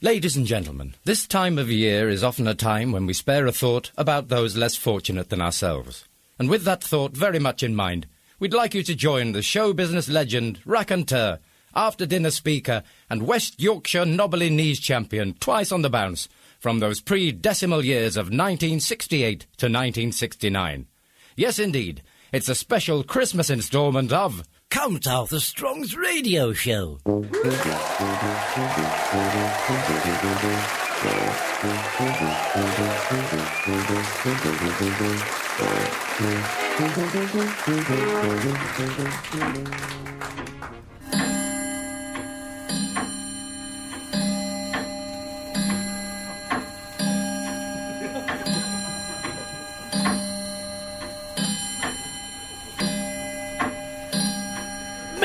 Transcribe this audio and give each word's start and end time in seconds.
Ladies 0.00 0.36
and 0.36 0.46
gentlemen, 0.46 0.94
this 1.04 1.26
time 1.26 1.58
of 1.58 1.68
year 1.68 2.08
is 2.08 2.22
often 2.22 2.46
a 2.46 2.54
time 2.54 2.92
when 2.92 3.04
we 3.04 3.12
spare 3.12 3.46
a 3.46 3.52
thought 3.52 3.90
about 3.96 4.28
those 4.28 4.56
less 4.56 4.76
fortunate 4.76 5.28
than 5.28 5.40
ourselves. 5.40 6.04
And 6.38 6.48
with 6.48 6.62
that 6.66 6.84
thought 6.84 7.16
very 7.16 7.40
much 7.40 7.64
in 7.64 7.74
mind, 7.74 8.06
we'd 8.38 8.54
like 8.54 8.74
you 8.74 8.84
to 8.84 8.94
join 8.94 9.32
the 9.32 9.42
show 9.42 9.72
business 9.72 10.08
legend, 10.08 10.60
raconteur, 10.64 11.40
after 11.74 12.06
dinner 12.06 12.30
speaker, 12.30 12.84
and 13.10 13.26
West 13.26 13.60
Yorkshire 13.60 14.06
Knobbly 14.06 14.50
Knees 14.50 14.78
champion 14.78 15.34
twice 15.40 15.72
on 15.72 15.82
the 15.82 15.90
bounce 15.90 16.28
from 16.60 16.78
those 16.78 17.00
pre 17.00 17.32
decimal 17.32 17.84
years 17.84 18.16
of 18.16 18.26
1968 18.26 19.40
to 19.40 19.66
1969. 19.66 20.86
Yes, 21.34 21.58
indeed, 21.58 22.02
it's 22.30 22.48
a 22.48 22.54
special 22.54 23.02
Christmas 23.02 23.50
instalment 23.50 24.12
of 24.12 24.44
Count 24.70 25.06
Arthur 25.06 25.40
Strong's 25.40 25.96
radio 25.96 26.52
show. 26.52 26.98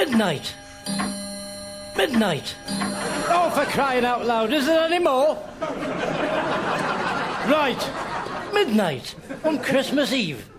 Midnight. 0.05 0.53
Midnight. 1.95 2.55
Oh, 2.67 3.49
for 3.55 3.63
crying 3.71 4.03
out 4.03 4.25
loud, 4.25 4.51
is 4.51 4.65
there 4.65 4.83
any 4.83 4.99
more? 4.99 5.37
Right, 7.47 7.89
Midnight 8.53 9.15
on 9.45 9.59
Christmas 9.59 10.11
Eve. 10.11 10.49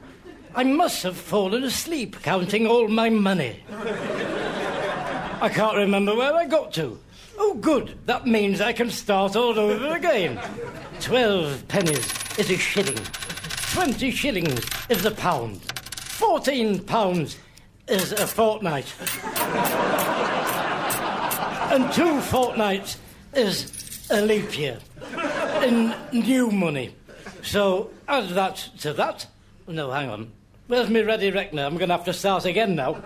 I 0.55 0.64
must 0.64 1.03
have 1.03 1.19
fallen 1.19 1.62
asleep 1.62 2.17
counting 2.23 2.67
all 2.67 2.89
my 2.89 3.11
money. 3.11 3.62
I 5.42 5.51
can't 5.53 5.77
remember 5.77 6.14
where 6.14 6.34
I 6.34 6.47
got 6.47 6.73
to. 6.75 6.98
Oh, 7.36 7.53
good, 7.53 7.98
that 8.06 8.27
means 8.27 8.62
I 8.62 8.73
can 8.73 8.89
start 8.91 9.36
all 9.36 9.58
over 9.58 9.95
again. 9.95 10.41
Twelve 11.01 11.69
pennies 11.69 12.11
is 12.39 12.51
a 12.51 12.56
shilling. 12.56 13.05
Twenty 13.75 14.11
shillings 14.11 14.64
is 14.89 15.05
a 15.05 15.11
pound. 15.11 15.61
Fourteen 16.01 16.79
pounds 16.83 17.36
is 17.86 18.12
a 18.12 18.27
fortnight. 18.27 18.95
And 21.74 21.92
two 21.92 22.20
fortnights 22.20 22.98
is 23.34 24.08
a 24.11 24.20
leap 24.20 24.58
year 24.58 24.78
in 25.62 25.94
new 26.12 26.50
money. 26.50 26.94
So 27.42 27.91
add 28.06 28.28
that 28.30 28.56
to 28.80 28.92
that. 28.94 29.27
No, 29.66 29.91
hang 29.91 30.11
on. 30.11 30.30
Where's 30.66 30.88
my 30.88 31.02
ready 31.02 31.30
reckoner? 31.30 31.64
I'm 31.64 31.77
going 31.77 31.88
to 31.88 31.96
have 31.96 32.05
to 32.06 32.12
start 32.12 32.44
again 32.44 32.74
now. 32.74 33.02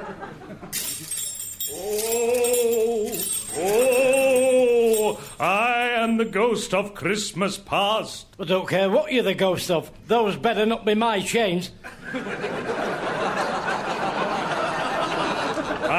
Oh, 1.72 3.12
oh, 3.56 5.34
I 5.40 5.88
am 5.96 6.16
the 6.18 6.24
ghost 6.24 6.72
of 6.74 6.94
Christmas 6.94 7.58
past. 7.58 8.26
I 8.38 8.44
don't 8.44 8.68
care 8.68 8.90
what 8.90 9.12
you're 9.12 9.22
the 9.22 9.34
ghost 9.34 9.70
of. 9.70 9.90
Those 10.06 10.36
better 10.36 10.66
not 10.66 10.84
be 10.84 10.94
my 10.94 11.20
chains. 11.20 11.70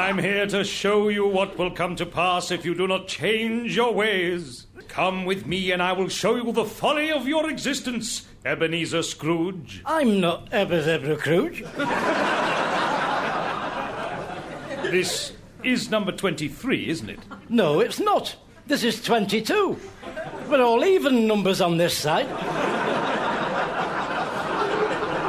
I'm 0.09 0.17
here 0.17 0.47
to 0.47 0.63
show 0.63 1.09
you 1.09 1.27
what 1.27 1.55
will 1.55 1.69
come 1.69 1.95
to 1.97 2.03
pass 2.03 2.49
if 2.49 2.65
you 2.65 2.73
do 2.73 2.87
not 2.87 3.07
change 3.07 3.75
your 3.75 3.93
ways. 3.93 4.65
Come 4.87 5.23
with 5.23 5.45
me 5.45 5.69
and 5.69 5.83
I 5.83 5.93
will 5.93 6.09
show 6.09 6.35
you 6.35 6.51
the 6.51 6.65
folly 6.65 7.11
of 7.11 7.27
your 7.27 7.47
existence, 7.47 8.25
Ebenezer 8.43 9.03
Scrooge. 9.03 9.83
I'm 9.85 10.19
not 10.19 10.51
Ebenezer 10.51 11.15
Scrooge. 11.19 11.63
This 14.91 15.33
is 15.63 15.91
number 15.91 16.11
23, 16.11 16.89
isn't 16.89 17.09
it? 17.11 17.19
No, 17.47 17.79
it's 17.79 17.99
not. 17.99 18.35
This 18.65 18.83
is 18.83 19.03
22. 19.03 19.77
We're 20.49 20.63
all 20.63 20.83
even 20.85 21.27
numbers 21.27 21.61
on 21.61 21.77
this 21.77 21.95
side. 21.95 22.25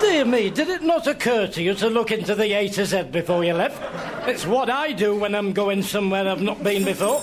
Dear 0.00 0.24
me, 0.24 0.48
did 0.48 0.70
it 0.70 0.82
not 0.82 1.06
occur 1.06 1.48
to 1.48 1.62
you 1.62 1.74
to 1.74 1.90
look 1.90 2.10
into 2.10 2.34
the 2.34 2.54
A 2.54 2.66
to 2.70 2.86
Z 2.86 3.02
before 3.12 3.44
you 3.44 3.52
left? 3.52 4.09
It's 4.26 4.46
what 4.46 4.70
I 4.70 4.92
do 4.92 5.14
when 5.18 5.34
I'm 5.34 5.52
going 5.52 5.82
somewhere 5.82 6.28
I've 6.28 6.42
not 6.42 6.62
been 6.62 6.84
before. 6.84 7.22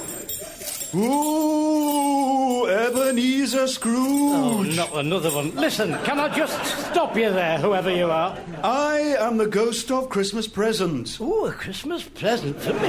Ooh, 0.95 2.65
Ebenezer 2.65 3.67
Scrooge. 3.67 3.97
Oh, 3.99 4.63
not 4.75 4.95
another 4.97 5.29
one. 5.31 5.53
Listen, 5.55 5.97
can 6.03 6.19
I 6.19 6.27
just 6.35 6.87
stop 6.89 7.15
you 7.15 7.31
there, 7.31 7.59
whoever 7.59 7.91
you 7.91 8.09
are? 8.09 8.37
I 8.63 9.15
am 9.19 9.37
the 9.37 9.47
ghost 9.47 9.91
of 9.91 10.09
Christmas 10.09 10.47
present. 10.47 11.19
Ooh, 11.19 11.45
a 11.45 11.51
Christmas 11.51 12.03
present 12.03 12.59
for 12.59 12.73
me. 12.73 12.87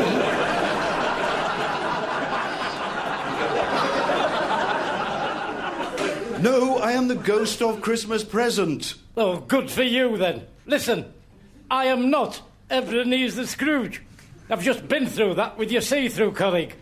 No, 6.40 6.78
I 6.78 6.92
am 6.92 7.08
the 7.08 7.16
ghost 7.16 7.60
of 7.62 7.80
Christmas 7.80 8.22
present. 8.22 8.94
Oh, 9.16 9.40
good 9.40 9.70
for 9.70 9.82
you 9.82 10.16
then. 10.16 10.46
Listen, 10.66 11.12
I 11.68 11.86
am 11.86 12.10
not 12.10 12.40
Ebenezer 12.70 13.46
Scrooge. 13.46 14.02
I've 14.50 14.62
just 14.62 14.88
been 14.88 15.06
through 15.06 15.34
that 15.34 15.58
with 15.58 15.70
your 15.70 15.82
see-through 15.82 16.32
colleague. 16.32 16.74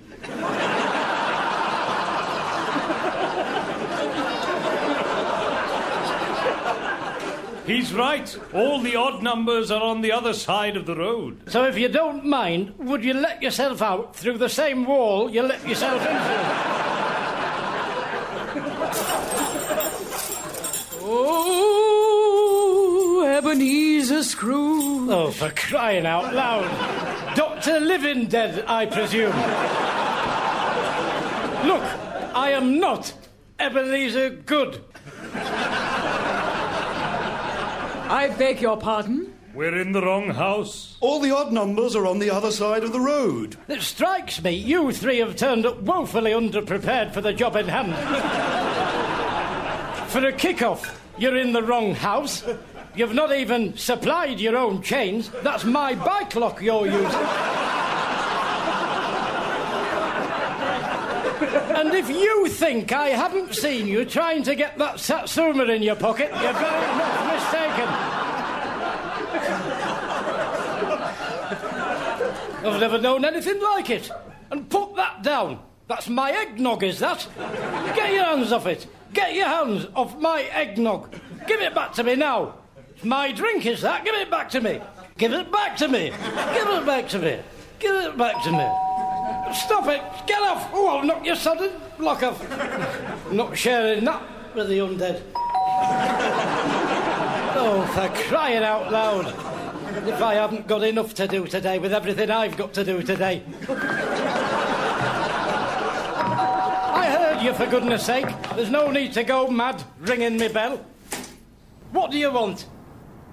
He's 7.67 7.93
right. 7.93 8.39
All 8.55 8.81
the 8.81 8.95
odd 8.95 9.25
numbers 9.25 9.73
are 9.73 9.83
on 9.83 10.01
the 10.01 10.13
other 10.13 10.33
side 10.33 10.77
of 10.77 10.87
the 10.87 10.95
road. 10.95 11.51
So 11.51 11.65
if 11.65 11.77
you 11.77 11.89
don't 11.89 12.25
mind, 12.25 12.75
would 12.79 13.05
you 13.05 13.13
let 13.15 13.43
yourself 13.43 13.83
out 13.83 14.15
through 14.15 14.39
the 14.39 14.49
same 14.49 14.85
wall 14.85 15.29
you 15.29 15.43
let 15.43 15.67
yourself 15.67 16.01
into? 16.01 16.77
Oh, 21.09 22.06
Ebenezer 23.37 24.23
Scrooge. 24.23 25.11
Oh, 25.11 25.31
for 25.31 25.51
crying 25.51 26.07
out 26.07 26.33
loud. 26.33 27.37
Dr. 27.37 27.81
Living 27.81 28.29
Dead, 28.29 28.65
I 28.67 28.87
presume. 28.87 29.37
Look, 31.69 31.83
I 32.35 32.53
am 32.53 32.81
not 32.81 33.13
Ebenezer 33.59 34.31
Good. 34.31 34.83
I 38.09 38.35
beg 38.39 38.63
your 38.63 38.79
pardon? 38.79 39.35
We're 39.53 39.83
in 39.83 39.93
the 39.93 40.01
wrong 40.01 40.31
house. 40.31 40.97
All 41.03 41.21
the 41.21 41.33
odd 41.33 41.53
numbers 41.53 41.95
are 41.95 42.07
on 42.07 42.19
the 42.19 42.31
other 42.31 42.51
side 42.51 42.85
of 42.85 42.93
the 42.93 43.01
road. 43.01 43.59
It 43.69 43.83
strikes 43.83 44.43
me 44.43 44.53
you 44.53 44.93
three 44.93 45.19
have 45.19 45.37
turned 45.37 45.67
up 45.67 45.83
woefully 45.83 46.31
underprepared 46.31 47.13
for 47.13 47.21
the 47.21 47.35
job 47.35 47.57
in 47.57 47.69
hand. 47.69 47.95
for 50.09 50.27
a 50.27 50.33
kick-off, 50.33 51.03
you're 51.19 51.37
in 51.37 51.53
the 51.53 51.63
wrong 51.63 51.95
house. 51.95 52.43
You've 52.97 53.13
not 53.13 53.37
even 53.37 53.77
supplied 53.77 54.41
your 54.41 54.57
own 54.57 54.81
chains. 54.81 55.29
That's 55.43 55.65
my 55.65 55.95
bike 55.95 56.35
lock 56.35 56.63
you're 56.63 56.87
using. 56.87 57.05
and 61.77 61.93
if 61.93 62.09
you 62.09 62.49
think 62.49 62.93
I 62.93 63.09
haven't 63.09 63.55
seen 63.55 63.87
you 63.87 64.07
trying 64.07 64.43
to 64.45 64.55
get 64.55 64.79
that 64.79 64.99
satsuma 64.99 65.65
in 65.65 65.83
your 65.83 65.97
pocket, 65.97 66.31
you're 66.31 66.55
very 66.55 66.97
much 66.97 67.35
mistaken. 67.35 67.89
I've 72.65 72.81
never 72.81 72.99
known 72.99 73.27
anything 73.27 73.61
like 73.61 73.91
it. 73.91 74.11
And 74.51 74.71
put 74.71 74.97
that 74.97 75.23
down. 75.23 75.61
That's 75.87 76.09
my 76.09 76.31
eggnog, 76.33 76.83
is 76.83 76.99
that? 77.01 77.29
Get 77.95 78.15
your 78.15 78.25
hands 78.25 78.53
off 78.53 78.67
it. 78.67 78.87
Get 79.13 79.35
your 79.35 79.49
hands 79.49 79.87
off 79.95 80.19
my 80.19 80.43
eggnog. 80.45 81.15
Give 81.47 81.61
it 81.61 81.75
back 81.75 81.93
to 81.95 82.03
me 82.03 82.17
now. 82.17 82.55
My 83.03 83.33
drink, 83.33 83.67
is 83.67 83.83
that? 83.83 84.05
Give 84.05 84.15
it 84.15 84.31
back 84.31 84.49
to 84.51 84.61
me. 84.61 84.81
Give 85.19 85.33
it 85.33 85.51
back 85.53 85.77
to 85.79 85.89
me. 85.89 86.11
Give 86.11 86.69
it 86.69 86.87
back 86.87 87.09
to 87.09 87.19
me. 87.19 87.41
Give 87.79 87.95
it 87.95 88.17
back 88.17 88.43
to 88.45 88.53
me. 88.53 88.67
Stop 89.55 89.87
it. 89.89 90.03
Get 90.27 90.41
off. 90.43 90.71
Oh, 90.73 90.89
I'll 90.89 91.05
knock 91.05 91.25
you 91.25 91.37
sudden. 91.37 91.71
Lock 91.99 92.23
off. 92.23 92.41
Not 93.33 93.57
sharing 93.57 94.05
that 94.05 94.23
with 94.55 94.69
the 94.69 94.79
undead. 94.79 95.23
Oh, 97.59 97.87
for 97.95 98.09
crying 98.29 98.63
out 98.63 98.91
loud. 98.93 99.27
If 100.09 100.21
I 100.23 100.35
haven't 100.35 100.67
got 100.67 100.83
enough 100.83 101.15
to 101.15 101.27
do 101.27 101.47
today 101.47 101.79
with 101.79 101.93
everything 101.93 102.31
I've 102.31 102.57
got 102.57 102.73
to 102.75 102.85
do 102.85 103.03
today. 103.03 103.43
I 106.99 107.07
heard 107.19 107.43
you, 107.43 107.53
for 107.55 107.67
goodness 107.67 108.05
sake. 108.05 108.27
There's 108.55 108.71
no 108.71 108.91
need 108.91 109.13
to 109.15 109.25
go 109.25 109.49
mad 109.49 109.83
ringing 110.01 110.37
me 110.37 110.49
bell. 110.49 110.85
What 111.93 112.11
do 112.11 112.19
you 112.19 112.31
want? 112.31 112.67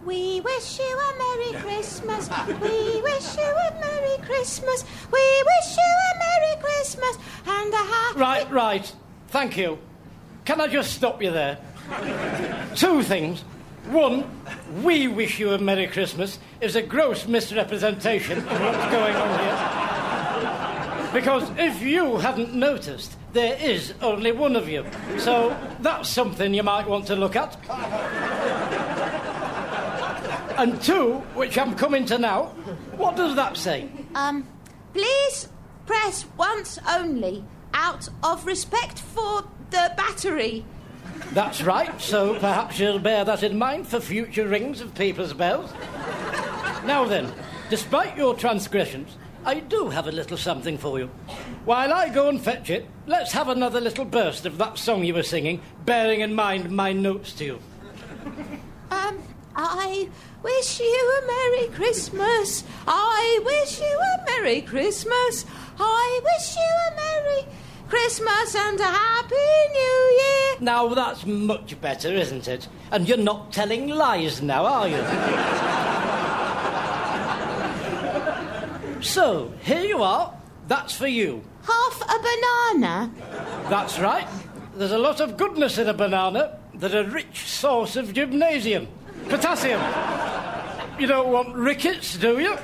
We 0.05 0.41
wish 0.41 0.79
you 0.79 0.99
a 0.99 1.17
Merry 1.17 1.61
Christmas. 1.61 2.29
We 2.61 3.01
wish 3.01 3.37
you 3.37 3.43
a 3.43 3.73
Merry 3.79 4.17
Christmas. 4.25 4.83
We 5.11 5.43
wish 5.45 5.77
you 5.77 5.93
a 6.11 6.19
Merry 6.19 6.61
Christmas 6.61 7.17
and 7.47 7.73
a 7.73 7.77
happy. 7.77 8.19
Right, 8.19 8.51
right. 8.51 8.93
Thank 9.29 9.57
you. 9.57 9.79
Can 10.43 10.59
I 10.59 10.67
just 10.67 10.93
stop 10.93 11.21
you 11.21 11.31
there? 11.31 11.57
Two 12.75 13.01
things. 13.01 13.41
One, 13.91 14.29
we 14.83 15.07
wish 15.07 15.39
you 15.39 15.51
a 15.51 15.57
Merry 15.57 15.87
Christmas 15.87 16.39
is 16.59 16.75
a 16.75 16.81
gross 16.81 17.25
misrepresentation 17.27 18.39
of 18.39 18.45
what's 18.45 18.91
going 18.91 19.15
on 19.15 19.39
here. 19.39 21.11
Because 21.13 21.49
if 21.57 21.81
you 21.81 22.17
hadn't 22.17 22.53
noticed, 22.53 23.15
there 23.33 23.57
is 23.61 23.93
only 24.01 24.31
one 24.31 24.55
of 24.55 24.67
you. 24.67 24.85
So 25.17 25.55
that's 25.79 26.09
something 26.09 26.53
you 26.53 26.63
might 26.63 26.87
want 26.87 27.07
to 27.07 27.15
look 27.15 27.35
at. 27.35 27.55
And 30.57 30.81
two, 30.81 31.15
which 31.35 31.57
I'm 31.57 31.75
coming 31.75 32.05
to 32.05 32.17
now, 32.17 32.45
what 32.97 33.15
does 33.15 33.35
that 33.35 33.57
say? 33.57 33.89
Um, 34.15 34.47
please 34.93 35.49
press 35.85 36.25
once 36.37 36.79
only 36.89 37.43
out 37.73 38.07
of 38.23 38.45
respect 38.45 38.99
for 38.99 39.43
the 39.71 39.91
battery. 39.97 40.63
That's 41.31 41.63
right, 41.63 41.99
so 41.99 42.37
perhaps 42.39 42.79
you'll 42.79 42.99
bear 42.99 43.25
that 43.25 43.43
in 43.43 43.57
mind 43.57 43.87
for 43.87 43.99
future 43.99 44.47
rings 44.47 44.81
of 44.81 44.93
people's 44.95 45.33
bells. 45.33 45.71
Now 46.85 47.05
then, 47.05 47.31
despite 47.69 48.15
your 48.15 48.35
transgressions, 48.35 49.17
I 49.45 49.59
do 49.59 49.89
have 49.89 50.07
a 50.07 50.11
little 50.11 50.37
something 50.37 50.77
for 50.77 50.99
you. 50.99 51.07
While 51.65 51.91
I 51.91 52.09
go 52.09 52.29
and 52.29 52.39
fetch 52.39 52.69
it, 52.69 52.87
let's 53.07 53.31
have 53.33 53.49
another 53.49 53.81
little 53.81 54.05
burst 54.05 54.45
of 54.45 54.57
that 54.59 54.77
song 54.77 55.03
you 55.03 55.13
were 55.13 55.23
singing, 55.23 55.61
bearing 55.85 56.21
in 56.21 56.33
mind 56.33 56.69
my 56.69 56.93
notes 56.93 57.33
to 57.33 57.45
you. 57.45 57.59
Um, 58.91 59.21
I 59.55 60.09
wish 60.41 60.79
you 60.79 61.21
a 61.23 61.27
Merry 61.27 61.67
Christmas. 61.69 62.63
I 62.87 63.39
wish 63.45 63.79
you 63.79 63.99
a 63.99 64.25
Merry 64.25 64.61
Christmas. 64.61 65.45
I 65.79 66.21
wish 66.23 66.55
you 66.55 66.61
a 66.61 66.95
Merry 66.95 67.45
Christmas 67.87 68.55
and 68.55 68.79
a 68.79 68.83
Happy 68.83 69.35
New 69.71 70.17
Year. 70.21 70.57
Now 70.59 70.87
that's 70.93 71.25
much 71.25 71.79
better, 71.81 72.11
isn't 72.11 72.47
it? 72.47 72.67
And 72.91 73.07
you're 73.07 73.17
not 73.17 73.51
telling 73.51 73.89
lies 73.89 74.41
now, 74.41 74.65
are 74.65 74.87
you? 74.87 74.97
so, 79.01 79.53
here 79.61 79.83
you 79.83 80.01
are. 80.01 80.33
That's 80.67 80.95
for 80.95 81.07
you. 81.07 81.43
Half 81.63 82.01
a 82.01 82.19
banana. 82.19 83.11
That's 83.69 83.99
right. 83.99 84.27
There's 84.75 84.91
a 84.91 84.97
lot 84.97 85.19
of 85.19 85.37
goodness 85.37 85.77
in 85.77 85.87
a 85.87 85.93
banana. 85.93 86.57
They're 86.73 87.05
a 87.05 87.09
rich 87.09 87.47
source 87.47 87.95
of 87.95 88.13
gymnasium. 88.13 88.87
Potassium. 89.29 89.81
You 90.99 91.07
don't 91.07 91.31
want 91.31 91.55
rickets, 91.55 92.17
do 92.17 92.39
you? 92.39 92.57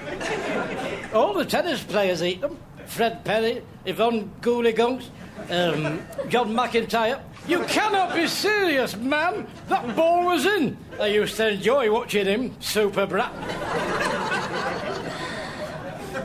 All 1.13 1.33
the 1.33 1.45
tennis 1.45 1.83
players 1.83 2.21
eat 2.21 2.41
them. 2.41 2.57
Fred 2.85 3.23
Perry, 3.23 3.61
Yvonne 3.85 4.31
Gooleygunks, 4.41 5.09
um, 5.49 6.01
John 6.27 6.53
McIntyre. 6.53 7.21
You 7.47 7.63
cannot 7.63 8.13
be 8.15 8.27
serious, 8.27 8.95
man. 8.95 9.47
That 9.67 9.95
ball 9.95 10.25
was 10.25 10.45
in. 10.45 10.77
I 10.99 11.07
used 11.07 11.35
to 11.37 11.49
enjoy 11.49 11.91
watching 11.91 12.25
him, 12.25 12.55
super 12.59 13.05
brat. 13.05 13.31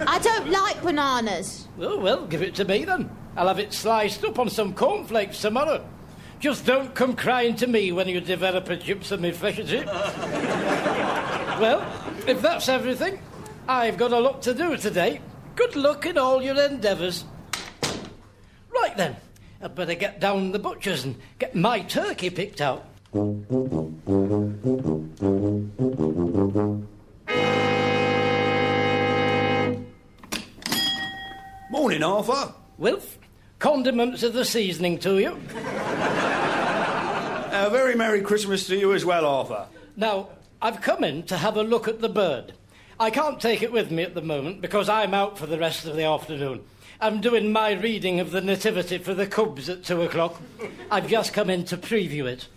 I 0.07 0.19
don't 0.19 0.51
like 0.51 0.83
bananas. 0.83 1.69
Oh, 1.81 1.99
well, 1.99 2.27
give 2.27 2.43
it 2.43 2.55
to 2.57 2.65
me 2.65 2.85
then. 2.85 3.11
I'll 3.37 3.49
have 3.49 3.59
it 3.59 3.73
sliced 3.73 4.25
up 4.25 4.39
on 4.39 4.49
some 4.49 4.75
cornflakes 4.75 5.41
tomorrow. 5.41 5.85
Just 6.41 6.67
don't 6.67 6.95
come 6.95 7.17
crying 7.17 7.57
to 7.57 7.67
me 7.67 7.93
when 7.93 8.09
you 8.09 8.21
develop 8.21 8.69
a 8.69 8.77
gypsum 8.77 9.25
efficiency. 9.25 9.85
well, 11.61 11.87
if 12.27 12.43
that's 12.43 12.69
everything, 12.69 13.19
I've 13.67 13.97
got 13.97 14.13
a 14.13 14.19
lot 14.19 14.43
to 14.43 14.55
do 14.55 14.77
today. 14.77 15.21
Good 15.57 15.77
luck 15.77 16.05
in 16.07 16.19
all 16.19 16.43
your 16.43 16.61
endeavours. 16.61 17.25
Right 18.71 18.97
then, 18.97 19.17
I'd 19.63 19.75
better 19.75 19.95
get 19.95 20.21
down 20.21 20.53
the 20.53 20.59
butcher's 20.59 21.05
and 21.05 21.17
get 21.39 21.55
my 21.55 21.81
turkey 21.81 22.29
picked 22.31 22.61
out. 22.61 22.85
Morning, 31.71 32.03
Arthur. 32.03 32.53
Wilf, 32.77 33.19
condiments 33.59 34.23
of 34.23 34.33
the 34.33 34.45
seasoning 34.45 34.99
to 34.99 35.19
you. 35.19 35.39
A 37.57 37.71
very 37.71 37.95
Merry 37.95 38.21
Christmas 38.21 38.67
to 38.67 38.77
you 38.77 38.93
as 38.95 39.05
well, 39.05 39.25
Arthur. 39.25 39.67
Now, 39.95 40.31
I've 40.61 40.81
come 40.81 41.05
in 41.05 41.23
to 41.27 41.37
have 41.37 41.57
a 41.57 41.63
look 41.63 41.87
at 41.87 42.01
the 42.01 42.09
bird. 42.09 42.53
I 42.99 43.11
can't 43.11 43.41
take 43.41 43.63
it 43.63 43.71
with 43.71 43.93
me 43.93 44.03
at 44.03 44.15
the 44.15 44.23
moment 44.23 44.61
because 44.61 44.89
I'm 44.89 45.15
out 45.15 45.39
for 45.39 45.47
the 45.47 45.57
rest 45.57 45.87
of 45.87 45.95
the 45.95 46.03
afternoon. 46.03 46.65
I'm 47.01 47.21
doing 47.21 47.53
my 47.53 47.71
reading 47.71 48.19
of 48.19 48.33
the 48.33 48.41
Nativity 48.41 48.99
for 48.99 49.15
the 49.15 49.29
Cubs 49.29 49.69
at 49.69 49.85
two 49.85 50.03
o'clock. 50.03 50.43
I've 50.91 51.07
just 51.07 51.33
come 51.33 51.49
in 51.49 51.65
to 51.67 51.77
preview 51.77 52.27
it. 52.27 52.49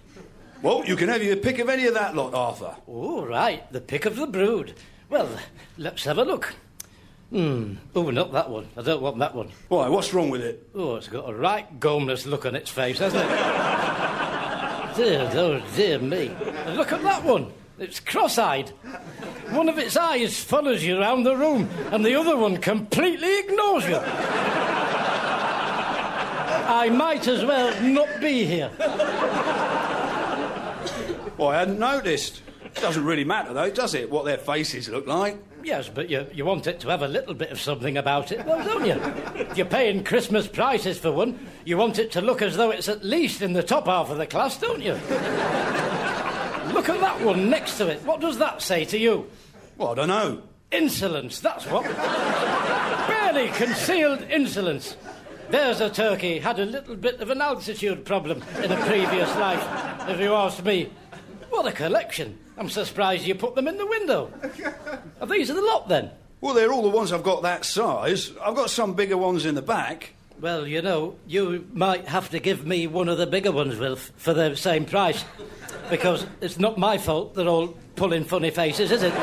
Well, 0.64 0.84
you 0.84 0.96
can 0.96 1.10
have 1.10 1.22
your 1.22 1.36
pick 1.36 1.60
of 1.60 1.70
any 1.70 1.86
of 1.86 1.94
that 1.94 2.16
lot, 2.16 2.34
Arthur. 2.34 2.76
Oh, 2.88 3.24
right, 3.24 3.72
the 3.72 3.82
pick 3.82 4.08
of 4.08 4.16
the 4.16 4.26
brood. 4.26 4.74
Well, 5.10 5.30
let's 5.78 6.06
have 6.06 6.18
a 6.18 6.26
look. 6.26 6.56
Hmm. 7.30 7.76
Oh, 7.96 8.10
not 8.10 8.32
that 8.32 8.50
one. 8.50 8.68
I 8.76 8.82
don't 8.82 9.04
want 9.04 9.20
that 9.20 9.36
one. 9.36 9.52
Why, 9.68 9.90
what's 9.90 10.12
wrong 10.12 10.32
with 10.32 10.42
it? 10.42 10.68
Oh, 10.74 10.96
it's 10.96 11.08
got 11.08 11.30
a 11.30 11.36
right 11.36 11.80
gomeless 11.80 12.26
look 12.26 12.48
on 12.48 12.56
its 12.56 12.72
face, 12.72 12.98
hasn't 12.98 13.30
it? 13.30 14.24
dear, 14.98 15.30
oh, 15.34 15.62
dear 15.76 16.00
me. 16.00 16.32
Look 16.70 16.92
at 16.92 17.04
that 17.04 17.24
one. 17.24 17.54
It's 17.78 18.00
cross 18.00 18.40
eyed. 18.40 18.70
One 19.52 19.70
of 19.70 19.78
its 19.78 19.96
eyes 19.96 20.44
follows 20.44 20.84
you 20.84 21.00
around 21.00 21.24
the 21.24 21.38
room, 21.38 21.70
and 21.92 22.04
the 22.04 22.16
other 22.16 22.36
one 22.36 22.58
completely 22.58 23.40
ignores 23.40 23.88
you. 23.88 24.00
I 26.70 26.90
might 26.90 27.28
as 27.28 27.46
well 27.46 27.80
not 27.84 28.20
be 28.20 28.46
here. 28.46 28.72
Well, 31.38 31.50
I 31.50 31.60
hadn't 31.60 31.78
noticed. 31.78 32.42
It 32.66 32.74
doesn't 32.82 33.06
really 33.06 33.24
matter, 33.24 33.54
though, 33.54 33.70
does 33.70 33.94
it, 33.94 34.10
what 34.10 34.26
their 34.26 34.40
faces 34.40 34.90
look 34.90 35.06
like? 35.06 35.38
Yes, 35.68 35.90
but 35.94 36.10
you, 36.10 36.26
you 36.34 36.46
want 36.46 36.66
it 36.66 36.80
to 36.80 36.88
have 36.88 37.02
a 37.02 37.10
little 37.10 37.34
bit 37.34 37.52
of 37.52 37.60
something 37.60 37.98
about 37.98 38.32
it, 38.32 38.46
though, 38.46 38.64
don't 38.64 38.86
you? 38.86 38.94
If 39.36 39.58
you're 39.58 39.66
paying 39.66 40.02
Christmas 40.02 40.48
prices 40.48 40.98
for 40.98 41.12
one, 41.12 41.38
you 41.66 41.76
want 41.76 42.00
it 42.00 42.10
to 42.14 42.22
look 42.22 42.42
as 42.42 42.56
though 42.56 42.72
it's 42.72 42.88
at 42.88 43.04
least 43.04 43.42
in 43.42 43.52
the 43.52 43.62
top 43.62 43.86
half 43.86 44.10
of 44.10 44.18
the 44.18 44.26
class, 44.26 44.58
don't 44.58 44.82
you? 44.82 44.94
look 46.74 46.88
at 46.88 47.02
that 47.02 47.20
one 47.22 47.50
next 47.50 47.78
to 47.80 47.88
it. 47.90 48.02
What 48.06 48.22
does 48.22 48.38
that 48.38 48.62
say 48.62 48.86
to 48.86 48.98
you? 48.98 49.30
Well, 49.78 49.90
I 49.90 49.96
don't 49.96 50.08
know. 50.08 50.42
Insolence, 50.72 51.42
that's 51.42 51.66
what. 51.66 51.84
Barely 53.10 53.50
concealed 53.50 54.22
insolence. 54.22 54.96
There's 55.50 55.82
a 55.82 55.90
turkey 55.90 56.40
had 56.40 56.60
a 56.60 56.66
little 56.66 56.96
bit 56.96 57.20
of 57.20 57.30
an 57.30 57.42
altitude 57.42 58.06
problem 58.06 58.42
in 58.64 58.72
a 58.72 58.86
previous 58.86 59.36
life, 59.36 60.08
if 60.10 60.18
you 60.22 60.34
ask 60.34 60.64
me. 60.64 60.90
What 61.58 61.66
a 61.66 61.72
collection. 61.72 62.38
I'm 62.56 62.70
surprised 62.70 63.26
you 63.26 63.34
put 63.34 63.56
them 63.56 63.68
in 63.68 63.78
the 63.78 63.88
window. 63.88 64.32
Are 65.20 65.26
these 65.26 65.48
the 65.48 65.60
lot 65.60 65.90
then? 65.90 66.12
Well, 66.40 66.54
they're 66.54 66.72
all 66.72 66.84
the 66.84 66.90
ones 66.90 67.12
I've 67.12 67.24
got 67.24 67.42
that 67.42 67.66
size. 67.66 68.32
I've 68.40 68.54
got 68.54 68.70
some 68.70 68.94
bigger 68.94 69.18
ones 69.18 69.44
in 69.44 69.56
the 69.56 69.64
back. 69.64 70.12
Well, 70.40 70.68
you 70.68 70.84
know, 70.84 71.16
you 71.26 71.68
might 71.74 72.08
have 72.08 72.30
to 72.30 72.40
give 72.40 72.68
me 72.68 72.86
one 72.86 73.10
of 73.10 73.18
the 73.18 73.26
bigger 73.26 73.52
ones, 73.52 73.76
Wilf, 73.80 74.12
for 74.18 74.36
the 74.36 74.54
same 74.54 74.86
price. 74.86 75.26
Because 75.90 76.28
it's 76.42 76.60
not 76.60 76.78
my 76.78 77.00
fault 77.00 77.34
they're 77.34 77.48
all 77.48 77.76
pulling 77.96 78.24
funny 78.24 78.52
faces, 78.52 78.92
is 78.92 79.02
it? 79.02 79.14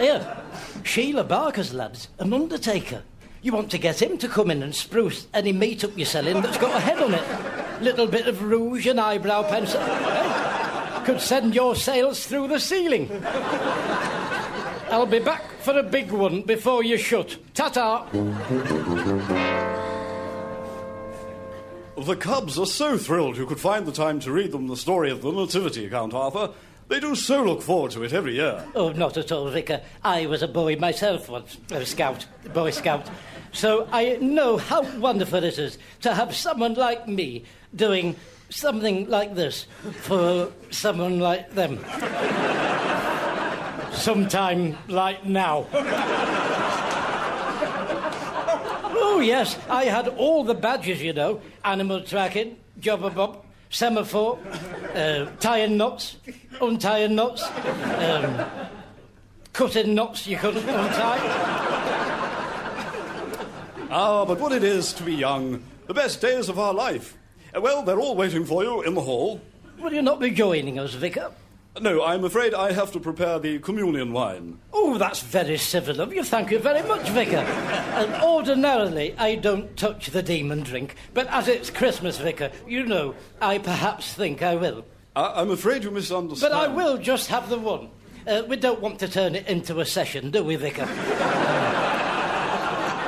Here, 0.00 0.42
Sheila 0.82 1.22
Barker's 1.22 1.72
lad's 1.72 2.08
an 2.18 2.32
undertaker. 2.32 3.04
You 3.42 3.52
want 3.52 3.70
to 3.70 3.78
get 3.78 4.02
him 4.02 4.18
to 4.18 4.26
come 4.26 4.50
in 4.50 4.64
and 4.64 4.74
spruce 4.74 5.28
any 5.32 5.52
meat 5.52 5.84
up 5.84 5.96
you're 5.96 6.04
selling 6.04 6.42
that's 6.42 6.58
got 6.58 6.74
a 6.74 6.80
head 6.80 7.00
on 7.00 7.14
it. 7.14 7.55
Little 7.80 8.06
bit 8.06 8.26
of 8.26 8.42
rouge 8.42 8.86
and 8.86 8.98
eyebrow 9.00 9.42
pencil. 9.44 9.80
eh? 9.80 11.02
Could 11.04 11.20
send 11.20 11.54
your 11.54 11.76
sales 11.76 12.26
through 12.26 12.48
the 12.48 12.58
ceiling. 12.58 13.08
I'll 14.90 15.06
be 15.06 15.18
back 15.18 15.44
for 15.60 15.78
a 15.78 15.82
big 15.82 16.10
one 16.10 16.42
before 16.42 16.82
you 16.82 16.96
shut. 16.96 17.36
Ta 17.54 17.68
ta. 17.68 18.06
The 21.96 22.16
Cubs 22.16 22.58
are 22.58 22.66
so 22.66 22.96
thrilled 22.98 23.36
you 23.36 23.46
could 23.46 23.58
find 23.60 23.86
the 23.86 23.92
time 23.92 24.20
to 24.20 24.30
read 24.32 24.52
them 24.52 24.66
the 24.68 24.76
story 24.76 25.10
of 25.10 25.22
the 25.22 25.32
Nativity 25.32 25.86
account, 25.86 26.14
Arthur. 26.14 26.50
They 26.88 27.00
do 27.00 27.16
so 27.16 27.42
look 27.42 27.62
forward 27.62 27.90
to 27.92 28.04
it 28.04 28.12
every 28.12 28.34
year. 28.36 28.64
Oh, 28.76 28.92
not 28.92 29.16
at 29.16 29.32
all, 29.32 29.48
Vicar. 29.48 29.80
I 30.04 30.26
was 30.26 30.42
a 30.42 30.46
boy 30.48 30.76
myself 30.76 31.28
once, 31.28 31.56
a 31.72 31.84
scout, 31.84 32.26
a 32.44 32.48
boy 32.50 32.70
scout. 32.70 33.08
So 33.52 33.88
I 33.90 34.18
know 34.20 34.56
how 34.58 34.82
wonderful 34.98 35.42
it 35.42 35.58
is 35.58 35.78
to 36.02 36.14
have 36.14 36.34
someone 36.36 36.74
like 36.74 37.08
me 37.08 37.44
doing 37.76 38.16
something 38.50 39.08
like 39.08 39.34
this 39.34 39.66
for 40.02 40.52
someone 40.70 41.20
like 41.20 41.52
them. 41.54 41.78
Sometime 43.92 44.76
like 44.88 45.24
now. 45.24 45.66
Oh, 48.98 49.20
yes, 49.20 49.58
I 49.68 49.84
had 49.84 50.08
all 50.08 50.44
the 50.44 50.54
badges, 50.54 51.02
you 51.02 51.12
know 51.12 51.40
animal 51.66 52.00
tracking, 52.00 52.56
jobber 52.78 53.10
bob, 53.10 53.44
semaphore, 53.70 54.38
uh, 54.94 55.26
tying 55.40 55.76
knots, 55.76 56.16
untying 56.60 57.14
knots, 57.14 57.42
um, 57.42 58.46
cutting 59.52 59.94
knots 59.94 60.26
you 60.26 60.36
couldn't 60.36 60.68
untie. 60.68 61.18
Ah, 63.90 64.24
but 64.24 64.38
what 64.38 64.52
it 64.52 64.64
is 64.64 64.92
to 64.92 65.02
be 65.02 65.14
young, 65.14 65.62
The 65.86 65.94
best 65.94 66.20
days 66.20 66.48
of 66.48 66.58
our 66.58 66.74
life. 66.74 67.16
Uh, 67.56 67.60
well, 67.60 67.82
they're 67.82 68.00
all 68.00 68.14
waiting 68.14 68.44
for 68.44 68.62
you 68.62 68.82
in 68.82 68.94
the 68.94 69.00
hall. 69.00 69.40
Will 69.78 69.92
you 69.92 70.02
not 70.02 70.20
be 70.20 70.30
joining 70.30 70.78
us, 70.78 70.92
Vicar? 70.94 71.32
No, 71.80 72.02
I'm 72.04 72.24
afraid 72.24 72.54
I 72.54 72.72
have 72.72 72.90
to 72.92 73.00
prepare 73.00 73.38
the 73.38 73.58
communion 73.58 74.12
wine. 74.12 74.58
Oh, 74.72 74.96
that's 74.96 75.20
very 75.20 75.58
civil 75.58 76.00
of 76.00 76.12
you. 76.12 76.24
Thank 76.24 76.50
you 76.50 76.58
very 76.58 76.82
much, 76.88 77.08
Vicar. 77.10 77.36
and 77.36 78.14
ordinarily, 78.22 79.14
I 79.18 79.34
don't 79.34 79.76
touch 79.76 80.06
the 80.08 80.22
demon 80.22 80.60
drink, 80.62 80.96
but 81.12 81.26
as 81.28 81.48
it's 81.48 81.68
Christmas, 81.70 82.16
Vicar, 82.18 82.50
you 82.66 82.84
know, 82.84 83.14
I 83.42 83.58
perhaps 83.58 84.14
think 84.14 84.42
I 84.42 84.54
will. 84.56 84.86
I- 85.14 85.40
I'm 85.42 85.50
afraid 85.50 85.84
you 85.84 85.90
misunderstand. 85.90 86.50
But 86.52 86.58
I 86.58 86.68
will 86.68 86.96
just 86.96 87.28
have 87.28 87.50
the 87.50 87.58
one. 87.58 87.90
Uh, 88.26 88.42
we 88.48 88.56
don't 88.56 88.80
want 88.80 88.98
to 89.00 89.08
turn 89.08 89.34
it 89.34 89.46
into 89.46 89.78
a 89.80 89.84
session, 89.84 90.30
do 90.30 90.42
we, 90.42 90.56
Vicar? 90.56 90.86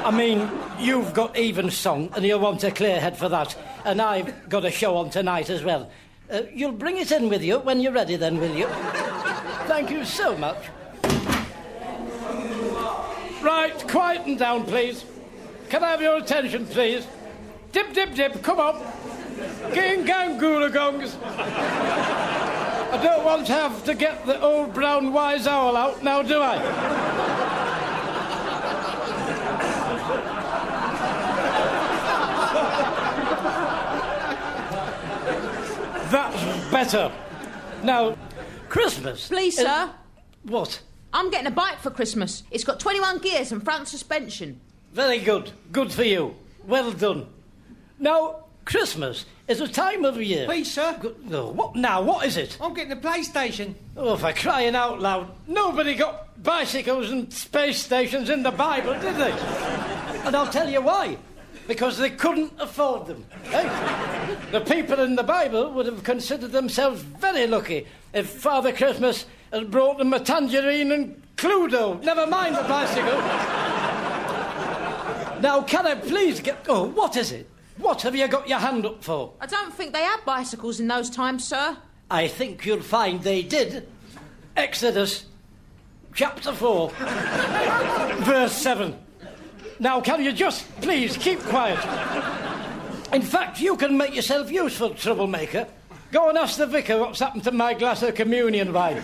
I 0.04 0.10
mean, 0.14 0.48
you've 0.78 1.14
got 1.14 1.36
even 1.36 1.70
song, 1.70 2.10
and 2.14 2.24
you'll 2.24 2.40
want 2.40 2.64
a 2.64 2.70
clear 2.70 3.00
head 3.00 3.16
for 3.16 3.28
that. 3.28 3.56
And 3.84 4.00
I've 4.00 4.48
got 4.48 4.64
a 4.64 4.70
show 4.70 4.96
on 4.96 5.10
tonight 5.10 5.50
as 5.50 5.62
well. 5.62 5.90
Uh, 6.30 6.42
you'll 6.52 6.72
bring 6.72 6.98
it 6.98 7.10
in 7.10 7.28
with 7.28 7.42
you 7.42 7.58
when 7.58 7.80
you're 7.80 7.92
ready, 7.92 8.16
then, 8.16 8.38
will 8.38 8.54
you? 8.54 8.66
Thank 9.66 9.90
you 9.90 10.04
so 10.04 10.36
much. 10.36 10.58
Right, 13.42 13.86
quieten 13.88 14.36
down, 14.36 14.64
please. 14.64 15.04
Can 15.68 15.84
I 15.84 15.90
have 15.90 16.02
your 16.02 16.16
attention, 16.16 16.66
please? 16.66 17.06
Dip, 17.72 17.92
dip, 17.92 18.14
dip, 18.14 18.42
come 18.42 18.58
on. 18.58 18.82
Ging, 19.72 20.04
gang, 20.04 20.40
goolagongs. 20.40 21.16
I 22.90 23.00
don't 23.02 23.24
want 23.24 23.46
to 23.46 23.52
have 23.52 23.84
to 23.84 23.94
get 23.94 24.24
the 24.26 24.40
old 24.40 24.74
brown 24.74 25.12
wise 25.12 25.46
owl 25.46 25.76
out 25.76 26.02
now, 26.02 26.22
do 26.22 26.40
I? 26.40 26.58
That's 36.10 36.57
better. 36.70 37.10
Now, 37.82 38.16
Christmas. 38.68 39.28
Please, 39.28 39.58
is- 39.58 39.64
sir. 39.64 39.90
What? 40.44 40.80
I'm 41.12 41.30
getting 41.30 41.46
a 41.46 41.50
bike 41.52 41.78
for 41.80 41.90
Christmas. 41.90 42.42
It's 42.50 42.64
got 42.64 42.78
21 42.80 43.18
gears 43.18 43.50
and 43.52 43.62
front 43.64 43.88
suspension. 43.88 44.60
Very 44.92 45.18
good. 45.18 45.50
Good 45.72 45.92
for 45.92 46.02
you. 46.04 46.34
Well 46.66 46.92
done. 46.92 47.26
Now, 47.98 48.44
Christmas 48.64 49.24
is 49.48 49.60
a 49.62 49.68
time 49.68 50.04
of 50.04 50.20
year. 50.20 50.44
Please, 50.44 50.70
sir. 50.72 50.96
Good- 51.00 51.30
No, 51.30 51.48
what 51.48 51.74
now? 51.74 52.02
What 52.02 52.26
is 52.26 52.36
it? 52.36 52.58
I'm 52.60 52.74
getting 52.74 52.92
a 52.92 52.96
PlayStation. 52.96 53.74
Oh, 53.96 54.16
for 54.16 54.32
crying 54.34 54.74
out 54.76 55.00
loud. 55.00 55.30
Nobody 55.46 55.94
got 55.94 56.42
bicycles 56.42 57.10
and 57.10 57.32
space 57.32 57.82
stations 57.82 58.28
in 58.28 58.42
the 58.42 58.50
Bible, 58.50 58.92
did 59.00 59.16
they? 59.16 59.32
And 60.26 60.36
I'll 60.36 60.46
tell 60.52 60.68
you 60.68 60.82
why. 60.82 61.16
Because 61.66 61.96
they 61.98 62.10
couldn't 62.10 62.52
afford 62.58 63.06
them. 63.06 63.24
eh? 63.46 64.17
The 64.50 64.60
people 64.60 65.00
in 65.00 65.16
the 65.16 65.22
Bible 65.22 65.72
would 65.72 65.86
have 65.86 66.02
considered 66.02 66.52
themselves 66.52 67.02
very 67.02 67.46
lucky 67.46 67.86
if 68.12 68.28
Father 68.28 68.72
Christmas 68.72 69.26
had 69.52 69.70
brought 69.70 69.98
them 69.98 70.12
a 70.12 70.20
tangerine 70.20 70.92
and 70.92 71.22
Cluedo. 71.36 72.02
Never 72.02 72.26
mind 72.26 72.56
the 72.56 72.62
bicycle. 72.62 73.18
now, 75.40 75.62
can 75.62 75.86
I 75.86 75.94
please 75.94 76.40
get. 76.40 76.66
Oh, 76.68 76.84
what 76.84 77.16
is 77.16 77.32
it? 77.32 77.48
What 77.78 78.02
have 78.02 78.16
you 78.16 78.26
got 78.26 78.48
your 78.48 78.58
hand 78.58 78.84
up 78.86 79.04
for? 79.04 79.32
I 79.40 79.46
don't 79.46 79.72
think 79.72 79.92
they 79.92 80.02
had 80.02 80.24
bicycles 80.24 80.80
in 80.80 80.88
those 80.88 81.08
times, 81.08 81.46
sir. 81.46 81.76
I 82.10 82.26
think 82.26 82.66
you'll 82.66 82.80
find 82.80 83.22
they 83.22 83.42
did. 83.42 83.86
Exodus 84.56 85.26
chapter 86.14 86.52
4, 86.52 86.90
verse 88.24 88.52
7. 88.52 88.98
Now, 89.78 90.00
can 90.00 90.24
you 90.24 90.32
just 90.32 90.68
please 90.80 91.16
keep 91.16 91.38
quiet? 91.40 91.78
In 93.12 93.22
fact, 93.22 93.60
you 93.60 93.76
can 93.76 93.96
make 93.96 94.14
yourself 94.14 94.50
useful, 94.50 94.90
troublemaker. 94.90 95.66
Go 96.12 96.28
and 96.28 96.38
ask 96.38 96.58
the 96.58 96.66
vicar 96.66 96.98
what's 96.98 97.20
happened 97.20 97.44
to 97.44 97.52
my 97.52 97.74
glass 97.74 98.02
of 98.02 98.14
communion 98.14 98.72
wine. 98.72 99.02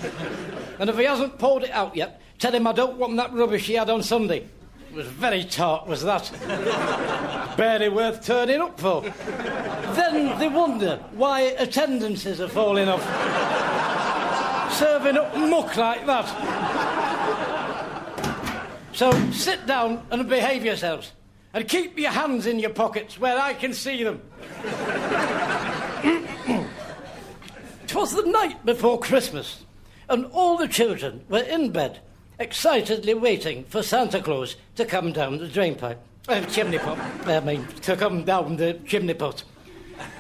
And 0.79 0.91
if 0.91 0.97
he 0.97 1.05
hasn't 1.05 1.39
poured 1.39 1.65
it 1.65 1.71
out 1.71 1.97
yet, 1.97 2.21
tell 2.39 2.55
him 2.55 2.67
I 2.67 2.73
don't 2.73 2.99
want 2.99 3.17
that 3.17 3.33
rubbish 3.33 3.67
he 3.67 3.75
had 3.75 3.89
on 3.91 4.03
Sunday. 4.03 4.49
It 4.91 4.95
was 4.95 5.07
very 5.07 5.45
tart, 5.45 5.87
was 5.87 6.03
that? 6.03 6.31
Barely 7.57 7.89
worth 7.89 8.25
turning 8.25 8.61
up 8.61 8.79
for. 8.79 9.03
Then 9.03 10.39
they 10.39 10.49
wonder 10.49 11.03
why 11.13 11.41
attendances 11.41 12.41
are 12.41 12.49
falling 12.49 12.89
off. 12.89 13.03
Serving 14.73 15.17
up 15.17 15.37
muck 15.37 15.77
like 15.77 16.07
that. 16.07 16.27
So 18.93 19.11
sit 19.31 19.67
down 19.67 20.07
and 20.11 20.29
behave 20.29 20.65
yourselves. 20.65 21.13
And 21.55 21.69
keep 21.69 21.97
your 21.97 22.11
hands 22.11 22.47
in 22.47 22.59
your 22.59 22.71
pockets 22.71 23.19
where 23.19 23.39
I 23.39 23.55
can 23.55 23.73
see 23.73 24.03
them. 24.03 24.21
'Twas 27.87 28.13
the 28.13 28.27
night 28.27 28.65
before 28.65 28.99
Christmas, 28.99 29.65
and 30.09 30.27
all 30.27 30.57
the 30.57 30.67
children 30.67 31.25
were 31.29 31.39
in 31.39 31.71
bed, 31.71 32.01
excitedly 32.41 33.15
waiting 33.15 33.65
for 33.67 33.85
Santa 33.85 34.21
Claus 34.21 34.57
to 34.75 34.85
come 34.85 35.13
down 35.13 35.39
the 35.39 35.47
drainpipe. 35.47 35.99
Uh, 36.27 36.41
chimney 36.47 36.79
pot. 36.79 36.99
I 37.25 37.39
mean, 37.39 37.65
to 37.83 37.97
come 37.97 38.25
down 38.25 38.57
the 38.57 38.81
chimney 38.85 39.15
pot. 39.15 39.45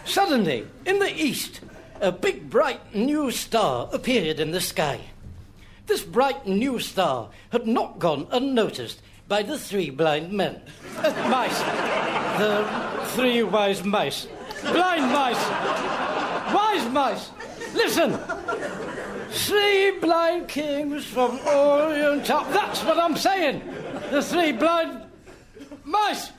Suddenly, 0.05 0.69
in 0.87 1.01
the 1.01 1.13
east, 1.13 1.63
a 2.01 2.13
big 2.13 2.49
bright 2.49 2.95
new 2.95 3.33
star 3.33 3.89
appeared 3.93 4.39
in 4.39 4.53
the 4.53 4.61
sky. 4.61 5.01
This 5.87 6.05
bright 6.05 6.47
new 6.47 6.79
star 6.79 7.31
had 7.51 7.67
not 7.67 7.99
gone 7.99 8.29
unnoticed 8.31 9.03
by 9.29 9.43
the 9.43 9.59
three 9.59 9.91
blind 9.91 10.33
men. 10.33 10.61
Mice. 11.29 11.59
The 12.39 13.05
three 13.15 13.43
wise 13.43 13.85
mice. 13.85 14.27
Blind 14.63 15.13
mice. 15.13 15.49
Wise 16.53 16.91
mice. 16.91 17.31
Listen. 17.75 18.19
Three 19.31 19.99
blind 20.01 20.49
kings 20.49 21.05
from 21.05 21.39
Orient 21.47 22.25
top. 22.25 22.51
That's 22.53 22.83
what 22.85 22.99
I'm 22.99 23.17
saying. 23.17 23.63
The 24.11 24.23
three 24.23 24.53
blind 24.53 25.03
mice. 25.85 26.31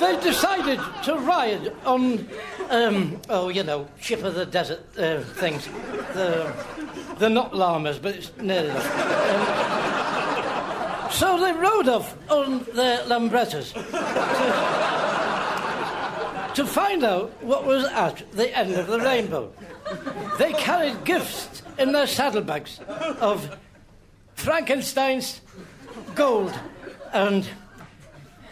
They 0.00 0.20
decided 0.20 0.80
to 1.04 1.14
ride 1.16 1.72
on, 1.84 2.28
um, 2.70 3.20
oh, 3.28 3.48
you 3.48 3.62
know, 3.62 3.88
ship 4.00 4.22
of 4.24 4.34
the 4.34 4.46
desert 4.46 4.80
uh, 4.98 5.20
things. 5.20 5.66
The, 6.14 6.52
they're 7.18 7.30
not 7.30 7.54
llamas, 7.54 7.98
but 7.98 8.14
it's 8.14 8.32
nearly 8.38 8.70
enough. 8.70 9.57
Um, 9.57 9.57
so 11.10 11.38
they 11.40 11.52
rode 11.52 11.88
off 11.88 12.16
on 12.30 12.64
their 12.74 13.04
lambrettas 13.04 13.72
to, 13.72 13.80
to 16.54 16.66
find 16.66 17.04
out 17.04 17.30
what 17.42 17.64
was 17.64 17.84
at 17.84 18.30
the 18.32 18.56
end 18.56 18.74
of 18.74 18.86
the 18.86 19.00
rainbow. 19.00 19.52
They 20.38 20.52
carried 20.52 21.04
gifts 21.04 21.62
in 21.78 21.92
their 21.92 22.06
saddlebags 22.06 22.80
of 23.20 23.56
Frankenstein's 24.34 25.40
gold 26.14 26.52
and 27.12 27.48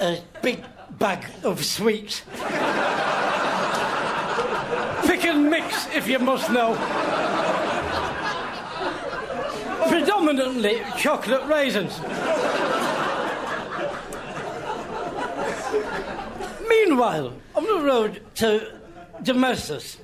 a 0.01 0.21
big 0.43 0.65
bag 0.99 1.27
of 1.43 1.65
sweets. 1.65 2.23
Pick 5.07 5.25
and 5.25 5.51
mix, 5.51 5.87
if 5.95 6.09
you 6.09 6.19
must 6.19 6.51
know. 6.51 6.75
Predominantly 9.97 10.83
chocolate 10.99 11.43
raisins. 11.47 11.99
Meanwhile, 16.69 17.33
on 17.55 17.65
the 17.65 17.81
road 17.83 18.21
to 18.35 18.79
Damascus, 19.23 19.97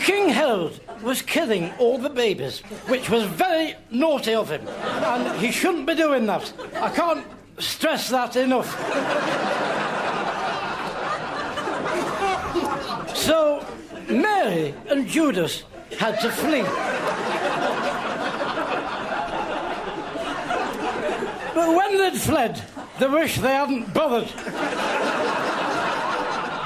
King 0.00 0.30
Herod 0.30 0.80
was 1.02 1.22
killing 1.22 1.72
all 1.78 1.98
the 1.98 2.10
babies, 2.10 2.62
which 2.88 3.08
was 3.10 3.22
very 3.22 3.76
naughty 3.92 4.34
of 4.34 4.50
him, 4.50 4.66
and 4.66 5.38
he 5.40 5.52
shouldn't 5.52 5.86
be 5.86 5.94
doing 5.94 6.26
that. 6.26 6.52
I 6.74 6.90
can't 6.90 7.24
stress 7.60 8.08
that 8.08 8.34
enough. 8.34 8.74
So 13.16 13.64
Mary 14.08 14.74
and 14.90 15.06
Judas 15.06 15.62
had 15.96 16.20
to 16.22 16.30
flee. 16.30 16.64
But 21.56 21.74
when 21.74 21.96
they'd 21.96 22.20
fled, 22.20 22.62
they 22.98 23.08
wished 23.08 23.40
they 23.40 23.54
hadn't 23.54 23.94
bothered. 23.94 24.28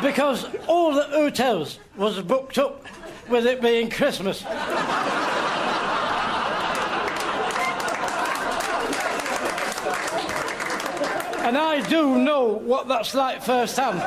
Because 0.02 0.47
all 0.66 0.92
the 0.92 1.04
hotels 1.04 1.78
was 1.97 2.20
booked 2.23 2.59
up 2.59 2.85
with 3.28 3.47
it 3.47 3.62
being 3.62 3.88
Christmas. 3.88 4.44
And 11.47 11.56
I 11.56 11.87
do 11.88 12.18
know 12.18 12.47
what 12.47 12.88
that's 12.88 13.14
like 13.14 13.44
firsthand. 13.44 14.00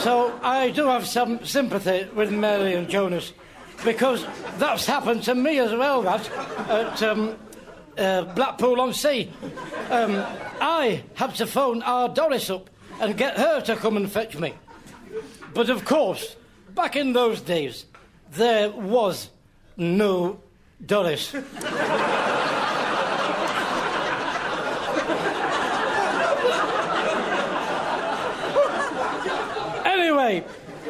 So 0.00 0.36
I 0.42 0.70
do 0.70 0.86
have 0.86 1.06
some 1.06 1.44
sympathy 1.44 2.08
with 2.12 2.32
Mary 2.32 2.74
and 2.74 2.88
Jonas 2.88 3.32
because 3.84 4.26
that's 4.58 4.84
happened 4.84 5.22
to 5.24 5.36
me 5.36 5.60
as 5.60 5.70
well, 5.72 6.02
that, 6.02 6.28
at 6.68 7.02
um, 7.04 7.36
uh, 7.98 8.22
Blackpool 8.34 8.80
on 8.80 8.92
Sea. 8.92 9.30
Um, 9.90 10.24
I 10.60 11.02
had 11.14 11.34
to 11.36 11.46
phone 11.46 11.82
our 11.82 12.08
Doris 12.08 12.50
up 12.50 12.70
and 13.00 13.16
get 13.16 13.36
her 13.36 13.60
to 13.62 13.76
come 13.76 13.96
and 13.96 14.10
fetch 14.10 14.36
me. 14.36 14.54
But 15.52 15.70
of 15.70 15.84
course, 15.84 16.36
back 16.74 16.96
in 16.96 17.12
those 17.12 17.40
days, 17.40 17.86
there 18.32 18.70
was 18.70 19.30
no 19.76 20.40
Doris. 20.84 21.34
anyway, 29.84 30.44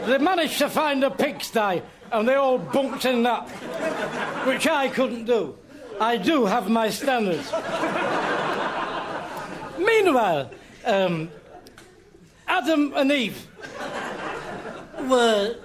they 0.06 0.18
managed 0.18 0.58
to 0.58 0.68
find 0.68 1.04
a 1.04 1.10
pigsty 1.10 1.82
and 2.12 2.28
they 2.28 2.34
all 2.34 2.58
bunked 2.58 3.04
in 3.04 3.22
that, 3.24 3.48
which 4.46 4.66
I 4.66 4.88
couldn't 4.88 5.24
do. 5.24 5.56
I 6.00 6.16
do 6.16 6.46
have 6.46 6.68
my 6.68 6.90
standards. 6.90 7.52
Meanwhile, 9.78 10.50
um, 10.84 11.30
Adam 12.46 12.92
and 12.96 13.12
Eve 13.12 13.46
were 15.08 15.56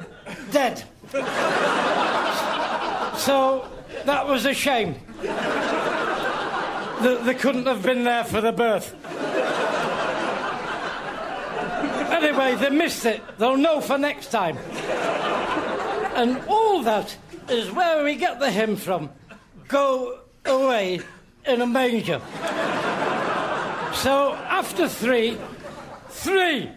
dead. 0.52 0.84
So 3.18 3.68
that 4.06 4.28
was 4.28 4.46
a 4.46 4.54
shame. 4.54 4.96
They 7.02 7.34
couldn't 7.36 7.66
have 7.66 7.82
been 7.84 8.04
there 8.04 8.24
for 8.24 8.42
the 8.42 8.52
birth. 8.52 8.96
Anyway, 12.12 12.56
they 12.56 12.70
missed 12.70 13.06
it. 13.06 13.22
They'll 13.38 13.58
know 13.58 13.82
for 13.82 13.98
next 13.98 14.28
time. 14.28 14.58
And 16.16 16.42
all 16.48 16.84
that 16.84 17.16
is 17.50 17.72
where 17.72 18.04
we 18.04 18.16
get 18.16 18.40
the 18.40 18.52
hymn 18.52 18.76
from. 18.76 19.10
Go 19.70 20.20
away 20.46 21.00
in 21.46 21.62
a 21.62 21.68
manger. 21.68 22.20
So 23.94 24.34
after 24.34 24.88
three, 24.90 25.38
three. 26.10 26.72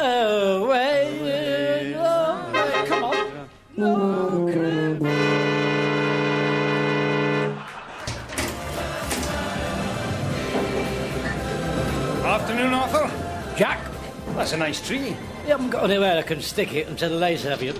Away, 0.00 1.20
away. 1.20 2.84
Come 2.88 3.04
on. 3.04 3.48
Afternoon, 12.24 12.74
Arthur. 12.74 13.56
Jack, 13.56 13.80
That's 14.34 14.52
a 14.52 14.56
nice 14.56 14.84
tree. 14.86 15.08
you 15.44 15.50
haven't 15.50 15.70
got 15.70 15.84
anywhere 15.84 16.18
I 16.18 16.22
can 16.22 16.40
stick 16.40 16.74
it 16.74 16.88
until 16.88 17.10
later, 17.10 17.50
have 17.50 17.62
you? 17.62 17.74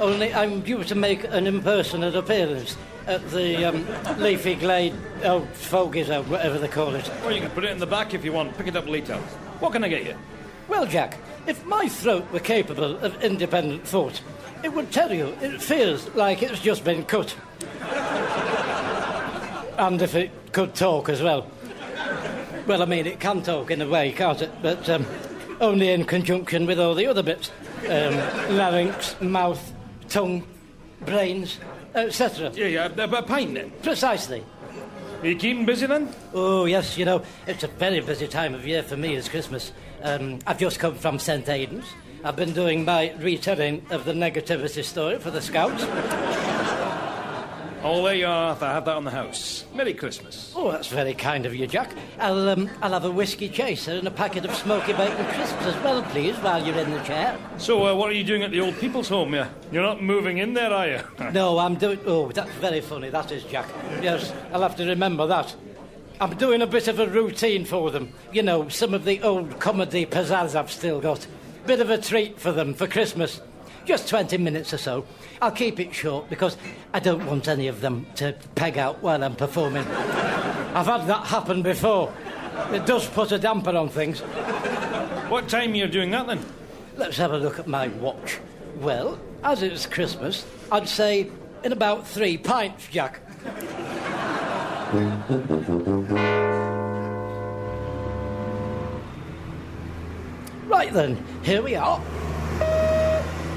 Only 0.00 0.34
I'm 0.34 0.60
due 0.60 0.82
to 0.84 0.94
make 0.96 1.24
an 1.24 1.46
impersonate 1.46 2.14
appearance 2.16 2.76
at 3.06 3.28
the 3.30 3.64
um, 3.64 3.86
Leafy 4.18 4.54
Glade, 4.54 4.94
oh, 5.24 5.46
Fogies, 5.54 6.10
or 6.10 6.22
whatever 6.24 6.58
they 6.58 6.68
call 6.68 6.94
it. 6.94 7.10
Or 7.24 7.32
you 7.32 7.40
can 7.40 7.50
put 7.50 7.64
it 7.64 7.70
in 7.70 7.78
the 7.78 7.86
back 7.86 8.14
if 8.14 8.24
you 8.24 8.32
want. 8.32 8.56
Pick 8.56 8.66
it 8.66 8.76
up 8.76 8.86
later. 8.86 9.16
What 9.60 9.72
can 9.72 9.84
I 9.84 9.88
get 9.88 10.04
you? 10.04 10.16
Well, 10.68 10.86
Jack, 10.86 11.18
if 11.46 11.64
my 11.64 11.88
throat 11.88 12.30
were 12.32 12.40
capable 12.40 12.96
of 12.98 13.22
independent 13.22 13.86
thought, 13.86 14.20
it 14.64 14.72
would 14.72 14.90
tell 14.90 15.12
you 15.12 15.36
it 15.40 15.62
feels 15.62 16.08
like 16.14 16.42
it's 16.42 16.60
just 16.60 16.84
been 16.84 17.04
cut. 17.04 17.34
and 19.78 20.02
if 20.02 20.14
it 20.14 20.30
could 20.52 20.74
talk 20.74 21.08
as 21.08 21.22
well. 21.22 21.46
Well, 22.66 22.82
I 22.82 22.86
mean, 22.86 23.06
it 23.06 23.20
can 23.20 23.42
talk 23.42 23.70
in 23.70 23.80
a 23.80 23.88
way, 23.88 24.10
can't 24.10 24.42
it? 24.42 24.50
But 24.60 24.88
um, 24.90 25.06
only 25.60 25.90
in 25.90 26.04
conjunction 26.04 26.66
with 26.66 26.80
all 26.80 26.94
the 26.94 27.06
other 27.06 27.22
bits 27.22 27.52
um, 27.84 28.16
larynx, 28.56 29.20
mouth, 29.20 29.72
tongue, 30.08 30.46
brains, 31.02 31.58
etc. 31.96 32.52
Yeah, 32.54 32.66
yeah, 32.66 32.88
a, 32.96 33.10
a 33.10 33.22
pint 33.22 33.54
then. 33.54 33.72
Precisely. 33.82 34.44
Are 35.22 35.26
you 35.26 35.36
keeping 35.36 35.64
busy 35.64 35.86
then? 35.86 36.08
Oh, 36.34 36.66
yes, 36.66 36.98
you 36.98 37.04
know, 37.04 37.22
it's 37.46 37.64
a 37.64 37.68
very 37.68 38.00
busy 38.00 38.28
time 38.28 38.54
of 38.54 38.66
year 38.66 38.82
for 38.82 38.96
me, 38.96 39.16
it's 39.16 39.28
Christmas. 39.28 39.72
Um, 40.02 40.38
I've 40.46 40.58
just 40.58 40.78
come 40.78 40.94
from 40.94 41.18
St. 41.18 41.48
Aidan's. 41.48 41.86
I've 42.22 42.36
been 42.36 42.52
doing 42.52 42.84
my 42.84 43.12
retelling 43.18 43.86
of 43.90 44.04
the 44.04 44.12
negativity 44.12 44.84
story 44.84 45.18
for 45.18 45.30
the 45.30 45.40
Scouts. 45.40 46.45
Oh, 47.88 48.04
there 48.04 48.16
you 48.16 48.26
are, 48.26 48.56
I 48.60 48.72
Have 48.72 48.84
that 48.86 48.96
on 48.96 49.04
the 49.04 49.12
house. 49.12 49.64
Merry 49.72 49.94
Christmas. 49.94 50.52
Oh, 50.56 50.72
that's 50.72 50.88
very 50.88 51.14
kind 51.14 51.46
of 51.46 51.54
you, 51.54 51.68
Jack. 51.68 51.92
I'll, 52.18 52.48
um, 52.48 52.68
I'll 52.82 52.90
have 52.90 53.04
a 53.04 53.10
whiskey 53.12 53.48
chaser 53.48 53.92
and 53.92 54.08
a 54.08 54.10
packet 54.10 54.44
of 54.44 54.52
smoky 54.56 54.92
bacon 54.92 55.24
crisps 55.26 55.64
as 55.66 55.84
well, 55.84 56.02
please, 56.02 56.34
while 56.38 56.66
you're 56.66 56.76
in 56.78 56.90
the 56.90 57.00
chair. 57.04 57.38
So, 57.58 57.86
uh, 57.86 57.94
what 57.94 58.10
are 58.10 58.14
you 58.14 58.24
doing 58.24 58.42
at 58.42 58.50
the 58.50 58.60
old 58.60 58.76
people's 58.80 59.08
home? 59.08 59.32
Yeah, 59.34 59.50
you're 59.70 59.84
not 59.84 60.02
moving 60.02 60.38
in 60.38 60.52
there, 60.52 60.72
are 60.72 60.88
you? 60.88 61.00
No, 61.32 61.60
I'm 61.60 61.76
doing. 61.76 62.00
Oh, 62.06 62.32
that's 62.32 62.50
very 62.54 62.80
funny, 62.80 63.08
that 63.10 63.30
is, 63.30 63.44
Jack. 63.44 63.68
Yes, 64.02 64.32
I'll 64.52 64.62
have 64.62 64.74
to 64.78 64.84
remember 64.84 65.28
that. 65.28 65.54
I'm 66.20 66.36
doing 66.36 66.62
a 66.62 66.66
bit 66.66 66.88
of 66.88 66.98
a 66.98 67.06
routine 67.06 67.64
for 67.64 67.92
them. 67.92 68.12
You 68.32 68.42
know, 68.42 68.68
some 68.68 68.94
of 68.94 69.04
the 69.04 69.22
old 69.22 69.60
comedy 69.60 70.06
pizzazz 70.06 70.56
I've 70.56 70.72
still 70.72 71.00
got. 71.00 71.24
Bit 71.66 71.78
of 71.78 71.90
a 71.90 71.98
treat 71.98 72.40
for 72.40 72.50
them 72.50 72.74
for 72.74 72.88
Christmas. 72.88 73.40
Just 73.86 74.08
20 74.08 74.36
minutes 74.38 74.74
or 74.74 74.78
so. 74.78 75.06
I'll 75.40 75.52
keep 75.52 75.78
it 75.78 75.94
short 75.94 76.28
because 76.28 76.56
I 76.92 76.98
don't 76.98 77.24
want 77.24 77.46
any 77.46 77.68
of 77.68 77.80
them 77.80 78.04
to 78.16 78.34
peg 78.56 78.78
out 78.78 79.00
while 79.00 79.22
I'm 79.22 79.36
performing. 79.36 79.86
I've 79.86 80.86
had 80.86 81.06
that 81.06 81.26
happen 81.26 81.62
before. 81.62 82.12
It 82.72 82.84
does 82.84 83.06
put 83.06 83.30
a 83.30 83.38
damper 83.38 83.76
on 83.76 83.88
things. 83.88 84.20
what 85.28 85.48
time 85.48 85.72
are 85.72 85.76
you 85.76 85.86
doing 85.86 86.10
that 86.10 86.26
then? 86.26 86.44
Let's 86.96 87.16
have 87.18 87.32
a 87.32 87.38
look 87.38 87.60
at 87.60 87.68
my 87.68 87.86
watch. 87.88 88.40
Well, 88.80 89.20
as 89.44 89.62
it's 89.62 89.86
Christmas, 89.86 90.44
I'd 90.72 90.88
say 90.88 91.30
in 91.62 91.70
about 91.70 92.08
three 92.08 92.36
pints, 92.36 92.88
Jack. 92.88 93.20
Right 100.68 100.92
then, 100.92 101.24
here 101.42 101.62
we 101.62 101.74
are. 101.74 102.00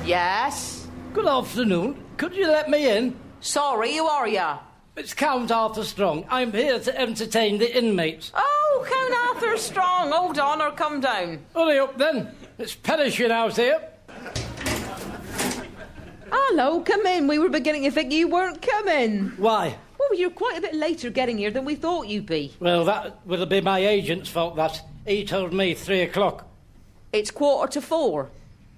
Yes? 0.09 0.87
Good 1.13 1.27
afternoon. 1.27 2.03
Could 2.17 2.35
you 2.35 2.47
let 2.47 2.67
me 2.67 2.97
in? 2.97 3.15
Sorry, 3.41 3.95
who 3.95 4.07
are 4.07 4.27
ya? 4.27 4.57
It's 4.95 5.13
Count 5.13 5.51
Arthur 5.51 5.83
Strong. 5.83 6.25
I'm 6.31 6.51
here 6.51 6.79
to 6.79 6.99
entertain 6.99 7.59
the 7.59 7.77
inmates. 7.77 8.31
Oh, 8.33 8.87
Count 8.89 9.37
Arthur 9.37 9.55
Strong. 9.55 10.09
Hold 10.09 10.39
on 10.39 10.63
or 10.63 10.71
come 10.71 10.99
down. 10.99 11.45
Hurry 11.53 11.77
up 11.77 11.95
then. 11.99 12.31
It's 12.57 12.73
perishing 12.73 13.29
out 13.29 13.55
here. 13.55 13.87
Hello, 16.31 16.81
come 16.81 17.05
in. 17.05 17.27
We 17.27 17.37
were 17.37 17.49
beginning 17.49 17.83
to 17.83 17.91
think 17.91 18.11
you 18.11 18.29
weren't 18.29 18.63
coming. 18.63 19.33
Why? 19.37 19.77
Well, 19.99 20.19
you're 20.19 20.31
quite 20.31 20.57
a 20.57 20.61
bit 20.61 20.73
later 20.73 21.11
getting 21.11 21.37
here 21.37 21.51
than 21.51 21.65
we 21.65 21.75
thought 21.75 22.07
you'd 22.07 22.25
be. 22.25 22.55
Well, 22.59 22.83
that 22.85 23.23
will 23.27 23.45
be 23.45 23.61
my 23.61 23.77
agent's 23.77 24.27
fault, 24.27 24.55
that. 24.55 24.81
He 25.05 25.23
told 25.23 25.53
me 25.53 25.75
three 25.75 26.01
o'clock. 26.01 26.47
It's 27.13 27.29
quarter 27.29 27.73
to 27.73 27.81
four. 27.81 28.31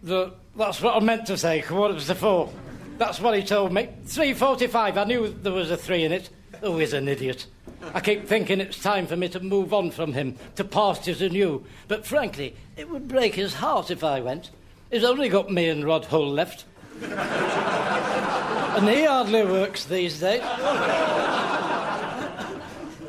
The, 0.04 0.34
that's 0.56 0.82
what 0.82 0.96
I 0.96 1.00
meant 1.00 1.28
to 1.28 1.38
say, 1.38 1.62
quarter 1.62 2.00
to 2.00 2.16
four. 2.16 2.52
That's 2.98 3.20
what 3.20 3.36
he 3.36 3.44
told 3.44 3.72
me. 3.74 3.90
3.45, 4.06 4.98
I 4.98 5.04
knew 5.04 5.28
there 5.30 5.54
was 5.54 5.72
a 5.72 5.78
three 5.78 6.04
in 6.04 6.12
it. 6.12 6.30
Oh, 6.64 6.78
he's 6.78 6.94
an 6.94 7.08
idiot. 7.08 7.48
I 7.94 8.00
keep 8.00 8.28
thinking 8.28 8.62
it's 8.62 8.82
time 8.82 9.08
for 9.08 9.16
me 9.16 9.28
to 9.30 9.40
move 9.40 9.74
on 9.74 9.92
from 9.92 10.14
him, 10.14 10.38
to 10.56 10.64
pastures 10.64 11.22
anew. 11.22 11.66
But 11.88 12.06
frankly, 12.06 12.56
it 12.78 12.90
would 12.90 13.08
break 13.08 13.36
his 13.36 13.56
heart 13.56 13.90
if 13.90 14.04
I 14.04 14.22
went. 14.22 14.52
He's 14.92 15.04
only 15.04 15.30
got 15.30 15.52
me 15.52 15.70
and 15.70 15.84
Rod 15.84 16.06
Hull 16.06 16.30
left. 16.30 16.66
and 17.02 18.90
he 18.90 19.04
hardly 19.06 19.44
works 19.44 19.86
these 19.86 20.20
days. 20.20 20.42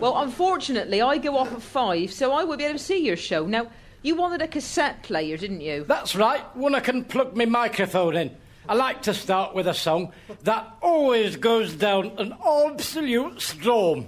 Well, 0.00 0.18
unfortunately, 0.18 1.00
I 1.00 1.18
go 1.18 1.36
off 1.36 1.52
at 1.52 1.62
five, 1.62 2.12
so 2.12 2.32
I 2.32 2.44
won't 2.44 2.58
be 2.58 2.64
able 2.64 2.78
to 2.78 2.84
see 2.84 3.04
your 3.04 3.16
show. 3.16 3.46
Now, 3.46 3.70
you 4.02 4.16
wanted 4.16 4.42
a 4.42 4.48
cassette 4.48 5.02
player, 5.02 5.36
didn't 5.36 5.60
you? 5.60 5.84
That's 5.84 6.16
right, 6.16 6.44
one 6.56 6.74
I 6.74 6.80
can 6.80 7.04
plug 7.04 7.36
my 7.36 7.44
microphone 7.44 8.16
in. 8.16 8.36
I 8.68 8.74
like 8.74 9.02
to 9.02 9.14
start 9.14 9.54
with 9.54 9.66
a 9.66 9.74
song 9.74 10.12
that 10.44 10.76
always 10.80 11.36
goes 11.36 11.74
down 11.74 12.12
an 12.18 12.34
absolute 12.44 13.40
storm. 13.40 14.06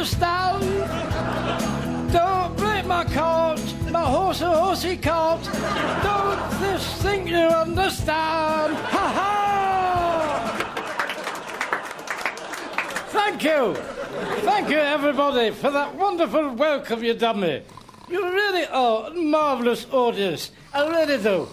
Understand. 0.00 0.62
Don't 2.10 2.56
break 2.56 2.86
my 2.86 3.04
cart, 3.04 3.60
my 3.90 4.02
horse 4.02 4.40
a 4.40 4.48
horsey 4.48 4.96
cart. 4.96 5.44
Don't 6.02 6.40
this 6.58 7.02
think 7.02 7.28
you 7.28 7.36
understand? 7.36 8.76
Ha 8.76 9.06
ha! 9.18 9.36
Thank 13.08 13.44
you. 13.44 13.74
Thank 14.40 14.70
you, 14.70 14.78
everybody, 14.78 15.50
for 15.50 15.70
that 15.70 15.94
wonderful 15.94 16.54
welcome 16.54 17.04
you 17.04 17.12
done 17.12 17.40
me. 17.40 17.62
You 18.08 18.24
really 18.24 18.66
are 18.68 19.08
a 19.08 19.14
marvellous 19.14 19.86
audience. 19.92 20.50
I 20.72 20.88
really 20.88 21.22
do. 21.22 21.46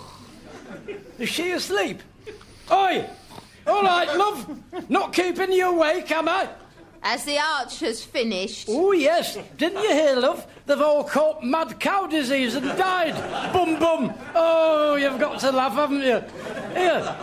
Is 1.19 1.27
she 1.27 1.51
asleep? 1.51 2.01
Oi! 2.71 3.05
All 3.67 3.83
right, 3.83 4.07
love. 4.17 4.89
Not 4.89 5.11
keeping 5.11 5.51
you 5.51 5.67
awake, 5.71 6.09
am 6.11 6.29
I? 6.29 6.47
Has 7.07 7.23
the 7.23 7.39
archers 7.39 8.03
finished? 8.03 8.67
Oh, 8.69 8.91
yes. 8.91 9.37
Didn't 9.55 9.81
you 9.81 9.93
hear, 9.93 10.17
love? 10.17 10.45
They've 10.65 10.81
all 10.81 11.05
caught 11.05 11.41
mad 11.41 11.79
cow 11.79 12.05
disease 12.05 12.55
and 12.55 12.67
died. 12.77 13.15
bum, 13.53 13.79
bum. 13.79 14.13
Oh, 14.35 14.95
you've 14.95 15.17
got 15.17 15.39
to 15.39 15.53
laugh, 15.53 15.71
haven't 15.71 16.01
you? 16.01 16.21
Here. 16.77 17.15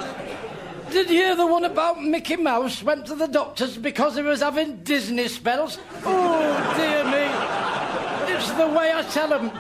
Did 0.91 1.11
you 1.11 1.17
hear 1.17 1.37
the 1.37 1.47
one 1.47 1.65
about 1.65 2.03
Mickey 2.03 2.37
Mouse 2.37 2.83
went 2.83 3.05
to 3.09 3.15
the 3.15 3.27
doctors 3.27 3.77
because 3.77 4.17
he 4.17 4.23
was 4.23 4.41
having 4.41 4.77
Disney 4.85 5.29
spells? 5.29 5.79
Oh, 6.03 6.75
dear 6.79 7.05
me. 7.05 8.35
It's 8.35 8.51
the 8.53 8.67
way 8.67 8.91
I 8.91 9.03
tell 9.03 9.29
them. 9.29 9.51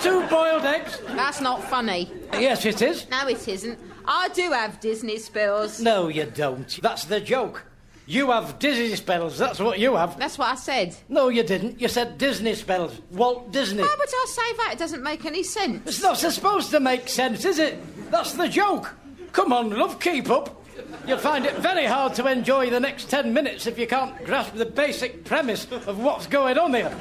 Two 0.00 0.26
boiled 0.28 0.64
eggs. 0.64 1.02
That's 1.08 1.42
not 1.42 1.62
funny. 1.64 2.10
Yes, 2.32 2.64
it 2.64 2.80
is. 2.80 3.06
No, 3.10 3.28
it 3.28 3.46
isn't. 3.46 3.78
I 4.06 4.28
do 4.30 4.52
have 4.52 4.80
Disney 4.80 5.18
spells. 5.18 5.82
No, 5.82 6.08
you 6.08 6.24
don't. 6.24 6.80
That's 6.80 7.04
the 7.04 7.20
joke. 7.20 7.66
You 8.10 8.32
have 8.32 8.58
Disney 8.58 8.96
spells. 8.96 9.38
That's 9.38 9.60
what 9.60 9.78
you 9.78 9.94
have. 9.94 10.18
That's 10.18 10.36
what 10.36 10.48
I 10.48 10.56
said. 10.56 10.96
No, 11.08 11.28
you 11.28 11.44
didn't. 11.44 11.80
You 11.80 11.86
said 11.86 12.18
Disney 12.18 12.56
spells. 12.56 13.00
Walt 13.12 13.52
Disney. 13.52 13.82
Why 13.82 13.96
would 13.96 14.08
I 14.08 14.26
say 14.28 14.56
that? 14.56 14.70
It 14.72 14.78
doesn't 14.80 15.04
make 15.04 15.24
any 15.26 15.44
sense. 15.44 15.86
It's 15.86 16.02
not 16.02 16.18
supposed 16.18 16.72
to 16.72 16.80
make 16.80 17.08
sense, 17.08 17.44
is 17.44 17.60
it? 17.60 17.78
That's 18.10 18.32
the 18.32 18.48
joke. 18.48 18.96
Come 19.30 19.52
on, 19.52 19.70
love, 19.70 20.00
keep 20.00 20.28
up. 20.28 20.60
You'll 21.06 21.18
find 21.18 21.46
it 21.46 21.54
very 21.58 21.84
hard 21.84 22.14
to 22.14 22.26
enjoy 22.26 22.68
the 22.68 22.80
next 22.80 23.08
ten 23.10 23.32
minutes 23.32 23.68
if 23.68 23.78
you 23.78 23.86
can't 23.86 24.24
grasp 24.24 24.54
the 24.54 24.66
basic 24.66 25.24
premise 25.24 25.70
of 25.70 26.02
what's 26.02 26.26
going 26.26 26.58
on 26.58 26.74
here. 26.74 26.92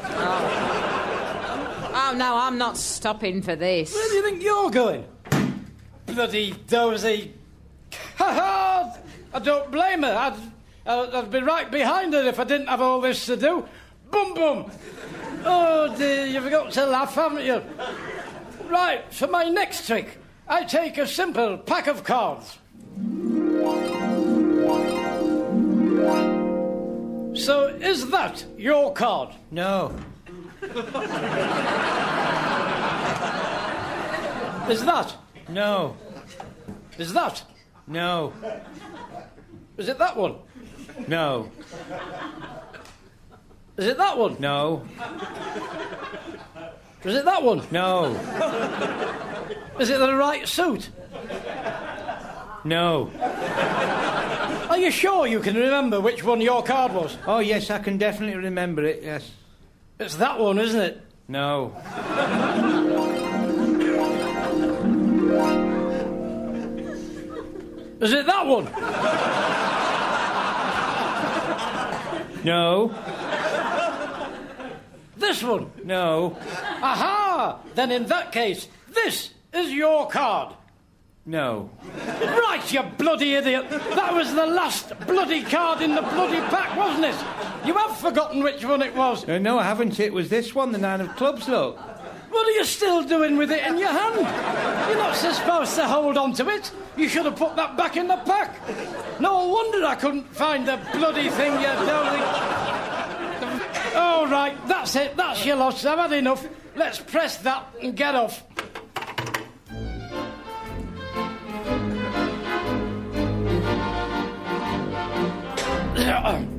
Oh, 1.92 2.14
no, 2.16 2.36
I'm 2.38 2.60
not 2.60 2.78
stopping 2.78 3.42
for 3.42 3.56
this. 3.56 3.96
Where 3.96 4.10
do 4.10 4.16
you 4.16 4.22
think 4.22 4.44
you're 4.44 4.70
going? 4.70 5.06
Bloody 6.06 6.52
dozy. 6.68 7.34
Ha 8.18 8.32
ha! 8.32 8.98
I 9.34 9.40
don't 9.40 9.72
blame 9.72 10.04
her. 10.04 10.16
I'd, 10.16 10.38
I'd, 10.90 11.14
I'd 11.14 11.32
be 11.32 11.40
right 11.40 11.70
behind 11.70 12.14
her 12.14 12.24
if 12.24 12.40
I 12.40 12.44
didn't 12.44 12.66
have 12.66 12.82
all 12.82 13.00
this 13.00 13.28
to 13.28 13.38
do. 13.38 13.64
Boom, 14.10 14.34
boom. 14.34 14.72
Oh 15.46 15.96
dear, 15.96 16.26
you've 16.26 16.50
got 16.50 16.72
to 16.72 16.86
laugh, 16.88 17.14
haven't 17.14 17.46
you? 17.46 17.62
Right, 18.68 19.04
for 19.14 19.28
my 19.28 19.44
next 19.44 19.86
trick, 19.86 20.18
I 20.48 20.64
take 20.64 20.98
a 20.98 21.06
simple 21.06 21.60
pack 21.60 21.86
of 21.86 22.04
cards. 22.04 22.58
So, 27.40 27.68
is 27.80 28.10
that 28.10 28.44
your 28.58 28.92
card? 28.94 29.36
No. 29.52 29.96
Is 34.68 34.84
that? 34.86 35.16
No. 35.50 35.96
Is 36.98 37.14
that? 37.14 37.44
No. 37.88 38.34
Is 39.78 39.88
it 39.88 40.00
that 40.00 40.18
one? 40.18 40.36
No. 41.08 41.52
Is 43.78 43.88
it 43.88 43.98
that 43.98 44.18
one? 44.18 44.36
No. 44.40 44.86
Is 47.04 47.16
it 47.16 47.26
that 47.26 47.44
one? 47.44 47.66
No. 47.72 48.06
Is 49.80 49.90
it 49.90 50.00
the 50.00 50.14
right 50.16 50.48
suit? 50.48 50.90
No. 52.66 53.10
Are 54.70 54.78
you 54.78 54.92
sure 54.92 55.26
you 55.26 55.40
can 55.40 55.56
remember 55.56 56.02
which 56.02 56.24
one 56.24 56.42
your 56.42 56.62
card 56.62 56.94
was? 56.94 57.18
Oh, 57.26 57.40
yes, 57.40 57.70
I 57.70 57.80
can 57.80 57.98
definitely 57.98 58.36
remember 58.36 58.84
it, 58.84 59.02
yes. 59.02 59.32
It's 60.00 60.16
that 60.16 60.38
one, 60.40 60.60
isn't 60.60 60.80
it? 60.80 61.02
No. 61.28 61.74
Is 68.02 68.14
it 68.14 68.26
that 68.26 68.46
one? 68.46 68.68
No. 72.44 72.94
This 75.18 75.44
one? 75.44 75.72
No. 75.84 76.38
Aha! 76.82 77.60
Then 77.76 77.92
in 77.92 78.06
that 78.06 78.32
case, 78.32 78.68
this 78.94 79.32
is 79.54 79.72
your 79.72 80.08
card. 80.08 80.56
No. 81.26 81.70
Right, 82.22 82.64
you 82.72 82.82
bloody 82.98 83.36
idiot! 83.36 83.70
That 83.70 84.14
was 84.14 84.34
the 84.34 84.48
last 84.48 84.98
bloody 85.06 85.44
card 85.44 85.82
in 85.82 85.94
the 85.94 86.02
bloody 86.02 86.40
pack, 86.48 86.76
wasn't 86.76 87.06
it? 87.06 87.68
You 87.68 87.74
have 87.76 87.98
forgotten 87.98 88.42
which 88.42 88.64
one 88.64 88.82
it 88.82 88.96
was. 88.96 89.28
Uh, 89.28 89.38
no, 89.38 89.60
I 89.60 89.64
haven't. 89.64 90.00
It 90.00 90.14
was 90.14 90.30
this 90.30 90.56
one, 90.56 90.72
the 90.72 90.78
nine 90.78 91.02
of 91.02 91.16
clubs, 91.18 91.48
look. 91.48 91.78
What 92.30 92.48
are 92.48 92.52
you 92.52 92.64
still 92.64 93.04
doing 93.04 93.38
with 93.38 93.52
it 93.52 93.66
in 93.66 93.78
your 93.78 93.90
hand? 93.90 94.16
You're 94.90 94.98
not 94.98 95.16
supposed 95.16 95.76
to 95.76 95.88
hold 95.88 96.18
on 96.18 96.34
to 96.34 96.48
it. 96.50 96.72
You 96.96 97.10
should 97.10 97.26
have 97.26 97.36
put 97.36 97.56
that 97.56 97.76
back 97.76 97.98
in 97.98 98.08
the 98.08 98.18
pack. 98.18 98.60
No 99.20 99.48
wonder 99.48 99.86
I 99.86 99.96
couldn't 99.96 100.28
find 100.36 100.68
the 100.68 100.80
bloody 100.94 101.30
thing, 101.30 101.54
you 101.54 101.68
darling. 101.68 102.22
All 103.96 104.28
right, 104.28 104.56
that's 104.68 104.96
it. 104.96 105.18
That's 105.18 105.46
your 105.46 105.56
loss. 105.56 105.86
I've 105.86 105.98
had 105.98 106.14
enough. 106.14 106.48
Let's 106.76 107.00
press 107.00 107.38
that 107.38 107.66
and 107.82 107.96
get 107.96 108.16
off. 108.16 108.44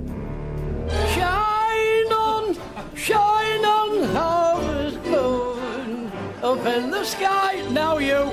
up 6.51 6.67
in 6.67 6.91
the 6.91 7.05
sky. 7.05 7.65
Now 7.71 7.99
you. 7.99 8.29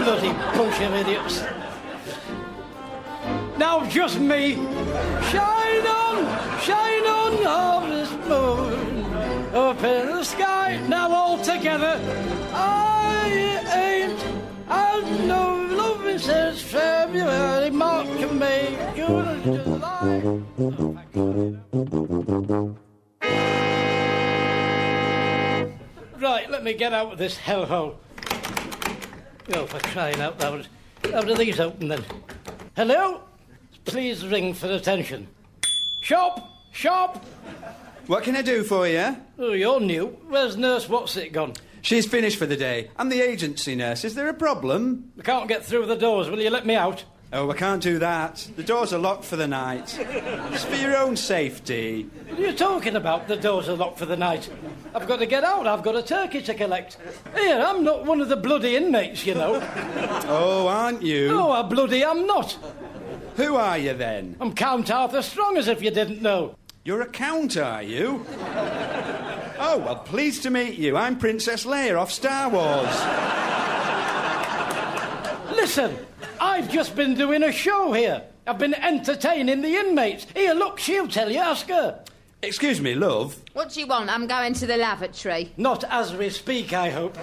Bloody 0.00 0.32
bunch 0.56 0.80
of 0.80 0.94
idiots. 1.00 1.44
Now 3.58 3.84
just 3.90 4.18
me. 4.18 4.54
Shine 5.32 5.86
on, 6.00 6.16
shine 6.60 7.06
on, 7.20 7.32
harvest 7.44 8.16
moon, 8.30 9.04
up 9.54 9.82
in 9.84 10.06
the 10.06 10.24
sky. 10.24 10.80
Now 10.88 11.12
all 11.12 11.38
together. 11.38 12.00
I 12.54 13.28
ain't 13.84 14.20
had 14.66 15.26
no 15.28 15.44
loving 15.76 16.18
since 16.18 16.62
February, 16.62 17.68
March, 17.68 18.32
May, 18.32 18.78
June, 18.96 19.42
July. 19.44 20.34
Let 26.64 26.72
me 26.72 26.78
get 26.78 26.94
out 26.94 27.12
of 27.12 27.18
this 27.18 27.36
hellhole. 27.36 27.94
Oh, 29.52 29.66
for 29.66 29.78
crying 29.80 30.18
out 30.22 30.40
loud. 30.40 30.66
How 31.12 31.20
do 31.20 31.34
these 31.34 31.60
open 31.60 31.88
then? 31.88 32.02
Hello? 32.74 33.20
Please 33.84 34.26
ring 34.26 34.54
for 34.54 34.68
attention. 34.68 35.28
Shop! 36.00 36.48
Shop! 36.72 37.22
What 38.06 38.24
can 38.24 38.34
I 38.34 38.40
do 38.40 38.62
for 38.62 38.88
you? 38.88 39.14
Oh, 39.38 39.52
you're 39.52 39.78
new. 39.78 40.06
Where's 40.26 40.56
Nurse 40.56 40.88
What's 40.88 41.18
It 41.18 41.34
gone? 41.34 41.52
She's 41.82 42.06
finished 42.06 42.38
for 42.38 42.46
the 42.46 42.56
day. 42.56 42.90
I'm 42.96 43.10
the 43.10 43.20
agency 43.20 43.74
nurse. 43.76 44.02
Is 44.02 44.14
there 44.14 44.30
a 44.30 44.34
problem? 44.34 45.12
I 45.18 45.22
can't 45.22 45.48
get 45.48 45.66
through 45.66 45.84
the 45.84 45.96
doors. 45.96 46.30
Will 46.30 46.40
you 46.40 46.48
let 46.48 46.64
me 46.64 46.76
out? 46.76 47.04
Oh, 47.36 47.50
I 47.50 47.54
can't 47.54 47.82
do 47.82 47.98
that. 47.98 48.48
The 48.54 48.62
doors 48.62 48.92
are 48.92 48.98
locked 48.98 49.24
for 49.24 49.34
the 49.34 49.48
night. 49.48 49.98
It's 49.98 50.62
for 50.64 50.76
your 50.76 50.96
own 50.96 51.16
safety. 51.16 52.04
What 52.28 52.38
are 52.38 52.42
you 52.42 52.52
talking 52.52 52.94
about? 52.94 53.26
The 53.26 53.36
doors 53.36 53.68
are 53.68 53.74
locked 53.74 53.98
for 53.98 54.06
the 54.06 54.16
night. 54.16 54.48
I've 54.94 55.08
got 55.08 55.18
to 55.18 55.26
get 55.26 55.42
out. 55.42 55.66
I've 55.66 55.82
got 55.82 55.96
a 55.96 56.02
turkey 56.02 56.42
to 56.42 56.54
collect. 56.54 56.96
Here, 57.34 57.58
I'm 57.60 57.82
not 57.82 58.04
one 58.06 58.20
of 58.20 58.28
the 58.28 58.36
bloody 58.36 58.76
inmates, 58.76 59.26
you 59.26 59.34
know. 59.34 59.60
Oh, 60.28 60.68
aren't 60.68 61.02
you? 61.02 61.26
No, 61.26 61.50
I 61.50 61.62
bloody 61.62 62.04
am 62.04 62.24
not. 62.24 62.56
Who 63.34 63.56
are 63.56 63.78
you 63.78 63.94
then? 63.94 64.36
I'm 64.40 64.54
Count 64.54 64.92
Arthur 64.92 65.20
Strong, 65.20 65.56
as 65.56 65.66
if 65.66 65.82
you 65.82 65.90
didn't 65.90 66.22
know. 66.22 66.54
You're 66.84 67.00
a 67.00 67.08
count, 67.08 67.56
are 67.56 67.82
you? 67.82 68.24
Oh, 69.58 69.82
well, 69.84 69.96
pleased 69.96 70.44
to 70.44 70.50
meet 70.50 70.78
you. 70.78 70.96
I'm 70.96 71.18
Princess 71.18 71.66
Leia 71.66 71.98
off 71.98 72.12
Star 72.12 72.48
Wars. 72.48 72.94
Listen, 75.56 75.96
I've 76.40 76.70
just 76.70 76.94
been 76.96 77.14
doing 77.14 77.42
a 77.42 77.52
show 77.52 77.92
here. 77.92 78.22
I've 78.46 78.58
been 78.58 78.74
entertaining 78.74 79.62
the 79.62 79.76
inmates. 79.76 80.26
Here, 80.34 80.54
look, 80.54 80.78
she'll 80.78 81.08
tell 81.08 81.30
you. 81.30 81.38
Ask 81.38 81.68
her. 81.68 82.04
Excuse 82.42 82.80
me, 82.80 82.94
love. 82.94 83.36
What 83.54 83.70
do 83.70 83.80
you 83.80 83.86
want? 83.86 84.10
I'm 84.10 84.26
going 84.26 84.52
to 84.54 84.66
the 84.66 84.76
lavatory. 84.76 85.52
Not 85.56 85.84
as 85.84 86.14
we 86.14 86.28
speak, 86.28 86.72
I 86.74 86.90
hope. 86.90 87.16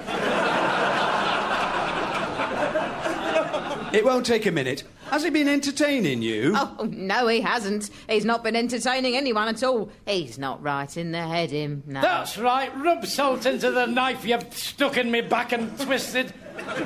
It 3.94 4.06
won't 4.06 4.26
take 4.26 4.46
a 4.46 4.52
minute. 4.52 4.84
Has 5.10 5.24
he 5.24 5.30
been 5.30 5.50
entertaining 5.50 6.22
you? 6.22 6.54
Oh, 6.56 6.88
no, 6.90 7.28
he 7.28 7.42
hasn't. 7.42 7.90
He's 8.08 8.24
not 8.24 8.42
been 8.42 8.56
entertaining 8.56 9.18
anyone 9.18 9.50
at 9.50 9.62
all. 9.64 9.92
He's 10.08 10.40
not 10.40 10.64
right 10.64 10.96
in 10.96 11.12
the 11.12 11.22
head, 11.22 11.52
him. 11.52 11.84
No. 11.86 12.02
That's 12.02 12.38
right. 12.38 12.72
Rub 12.78 13.06
salt 13.06 13.46
into 13.46 13.70
the 13.70 13.88
knife 13.88 14.26
you've 14.26 14.54
stuck 14.54 14.96
in 14.96 15.12
me 15.12 15.20
back 15.20 15.52
and 15.52 15.78
twisted. 15.78 16.34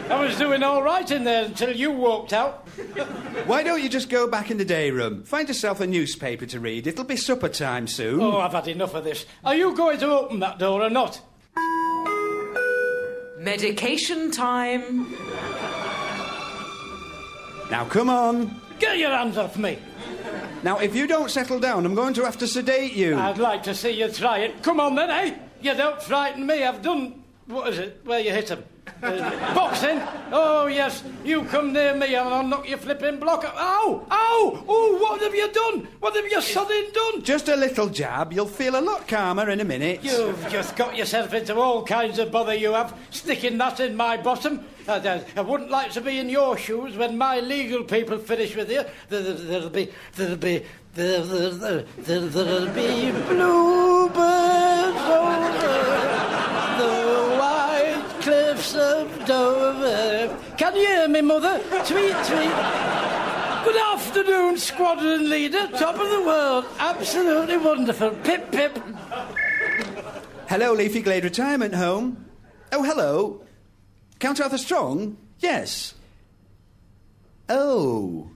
I 0.10 0.20
was 0.20 0.38
doing 0.38 0.64
all 0.64 0.82
right 0.82 1.10
in 1.10 1.24
there 1.24 1.46
until 1.46 1.76
you 1.76 1.92
walked 1.92 2.34
out. 2.34 2.68
Why 3.46 3.64
don't 3.64 3.82
you 3.82 3.90
just 3.90 4.10
go 4.10 4.28
back 4.28 4.50
in 4.52 4.58
the 4.58 4.66
day 4.66 4.92
room? 4.92 5.24
Find 5.24 5.48
yourself 5.48 5.80
a 5.80 5.88
newspaper 5.88 6.46
to 6.48 6.60
read. 6.60 6.88
It'll 6.88 7.04
be 7.06 7.16
supper 7.18 7.50
time 7.50 7.88
soon. 7.88 8.22
Oh, 8.22 8.38
I've 8.40 8.54
had 8.54 8.68
enough 8.68 8.94
of 8.94 9.04
this. 9.04 9.26
Are 9.44 9.56
you 9.56 9.76
going 9.76 10.00
to 10.00 10.08
open 10.08 10.40
that 10.40 10.60
door 10.60 10.82
or 10.82 10.90
not? 10.90 11.22
Medication 13.38 14.32
time. 14.32 15.12
Now, 17.70 17.86
come 17.86 18.10
on. 18.10 18.60
Get 18.80 18.98
your 18.98 19.12
hands 19.12 19.38
off 19.38 19.58
me. 19.58 19.80
Now, 20.64 20.80
if 20.80 20.96
you 20.96 21.08
don't 21.08 21.30
settle 21.30 21.60
down, 21.60 21.86
I'm 21.86 21.96
going 21.96 22.14
to 22.16 22.26
have 22.26 22.38
to 22.40 22.48
sedate 22.48 22.94
you. 22.94 23.18
I'd 23.18 23.38
like 23.38 23.64
to 23.64 23.76
see 23.76 23.92
you 23.92 24.10
try 24.10 24.40
it. 24.40 24.64
Come 24.64 24.80
on 24.80 24.96
then, 24.96 25.10
eh? 25.10 25.36
You 25.62 25.76
don't 25.76 26.02
frighten 26.02 26.46
me. 26.46 26.64
I've 26.64 26.82
done. 26.82 27.24
What 27.48 27.70
is 27.70 27.80
it? 27.80 28.02
Where 28.04 28.20
you 28.20 28.32
hit 28.32 28.50
him? 28.50 28.64
Uh, 29.06 29.54
boxing? 29.54 30.02
Oh, 30.32 30.68
yes. 30.68 31.04
You 31.24 31.44
come 31.46 31.74
near 31.74 31.96
me 31.96 32.16
and 32.16 32.28
I'll 32.28 32.48
knock 32.48 32.68
your 32.68 32.80
flipping 32.80 33.20
block 33.20 33.44
up. 33.44 33.56
Ow! 33.56 34.06
Ow! 34.10 34.64
Oh, 34.68 34.98
what 35.00 35.22
have 35.22 35.36
you 35.36 35.52
done? 35.52 35.88
What 36.00 36.16
have 36.16 36.26
you 36.26 36.42
sudden 36.42 36.86
done? 36.94 37.24
Just 37.24 37.48
a 37.48 37.56
little 37.56 37.88
jab. 37.88 38.34
You'll 38.34 38.48
feel 38.48 38.80
a 38.80 38.82
lot 38.82 39.08
calmer 39.08 39.50
in 39.50 39.60
a 39.60 39.66
minute. 39.66 40.04
You've 40.04 40.48
just 40.50 40.76
got 40.76 40.96
yourself 40.96 41.34
into 41.34 41.56
all 41.56 41.84
kinds 41.86 42.18
of 42.20 42.32
bother, 42.32 42.56
you 42.56 42.74
have, 42.74 42.98
sticking 43.12 43.58
that 43.60 43.80
in 43.80 43.96
my 43.96 44.18
bottom. 44.18 44.66
I, 44.88 45.24
I 45.36 45.42
wouldn't 45.42 45.72
like 45.72 45.92
to 45.92 46.02
be 46.02 46.20
in 46.20 46.30
your 46.30 46.58
shoes 46.58 46.96
when 46.96 47.18
my 47.18 47.40
legal 47.40 47.84
people 47.84 48.18
finish 48.18 48.56
with 48.56 48.70
you. 48.70 48.84
There, 49.10 49.22
there, 49.22 49.34
there'll 49.34 49.70
be, 49.70 49.92
there'll 50.16 50.36
be, 50.38 50.64
there, 50.94 51.22
there, 51.22 51.50
there, 51.50 51.86
there, 51.98 52.22
there'll 52.22 52.74
be 52.74 53.12
bluebirds 53.12 53.95
cliffs 58.66 58.76
of 58.76 59.26
Dover. 59.26 60.38
Can 60.58 60.76
you 60.76 60.88
hear 60.88 61.08
me, 61.08 61.22
mother? 61.22 61.60
Tweet, 61.86 62.16
tweet. 62.26 62.56
Good 63.64 63.78
afternoon, 63.78 64.58
squadron 64.58 65.30
leader. 65.30 65.68
Top 65.68 65.96
of 66.00 66.10
the 66.10 66.24
world. 66.26 66.66
Absolutely 66.80 67.58
wonderful. 67.58 68.12
Pip, 68.24 68.52
pip. 68.52 68.78
Hello, 70.48 70.74
Leafy 70.74 71.02
Glade 71.02 71.24
Retirement 71.24 71.74
Home. 71.76 72.26
Oh, 72.72 72.84
hello. 72.84 73.42
Count 74.20 74.40
Arthur 74.40 74.58
Strong? 74.58 75.18
Yes. 75.40 75.94
Oh. 77.50 78.30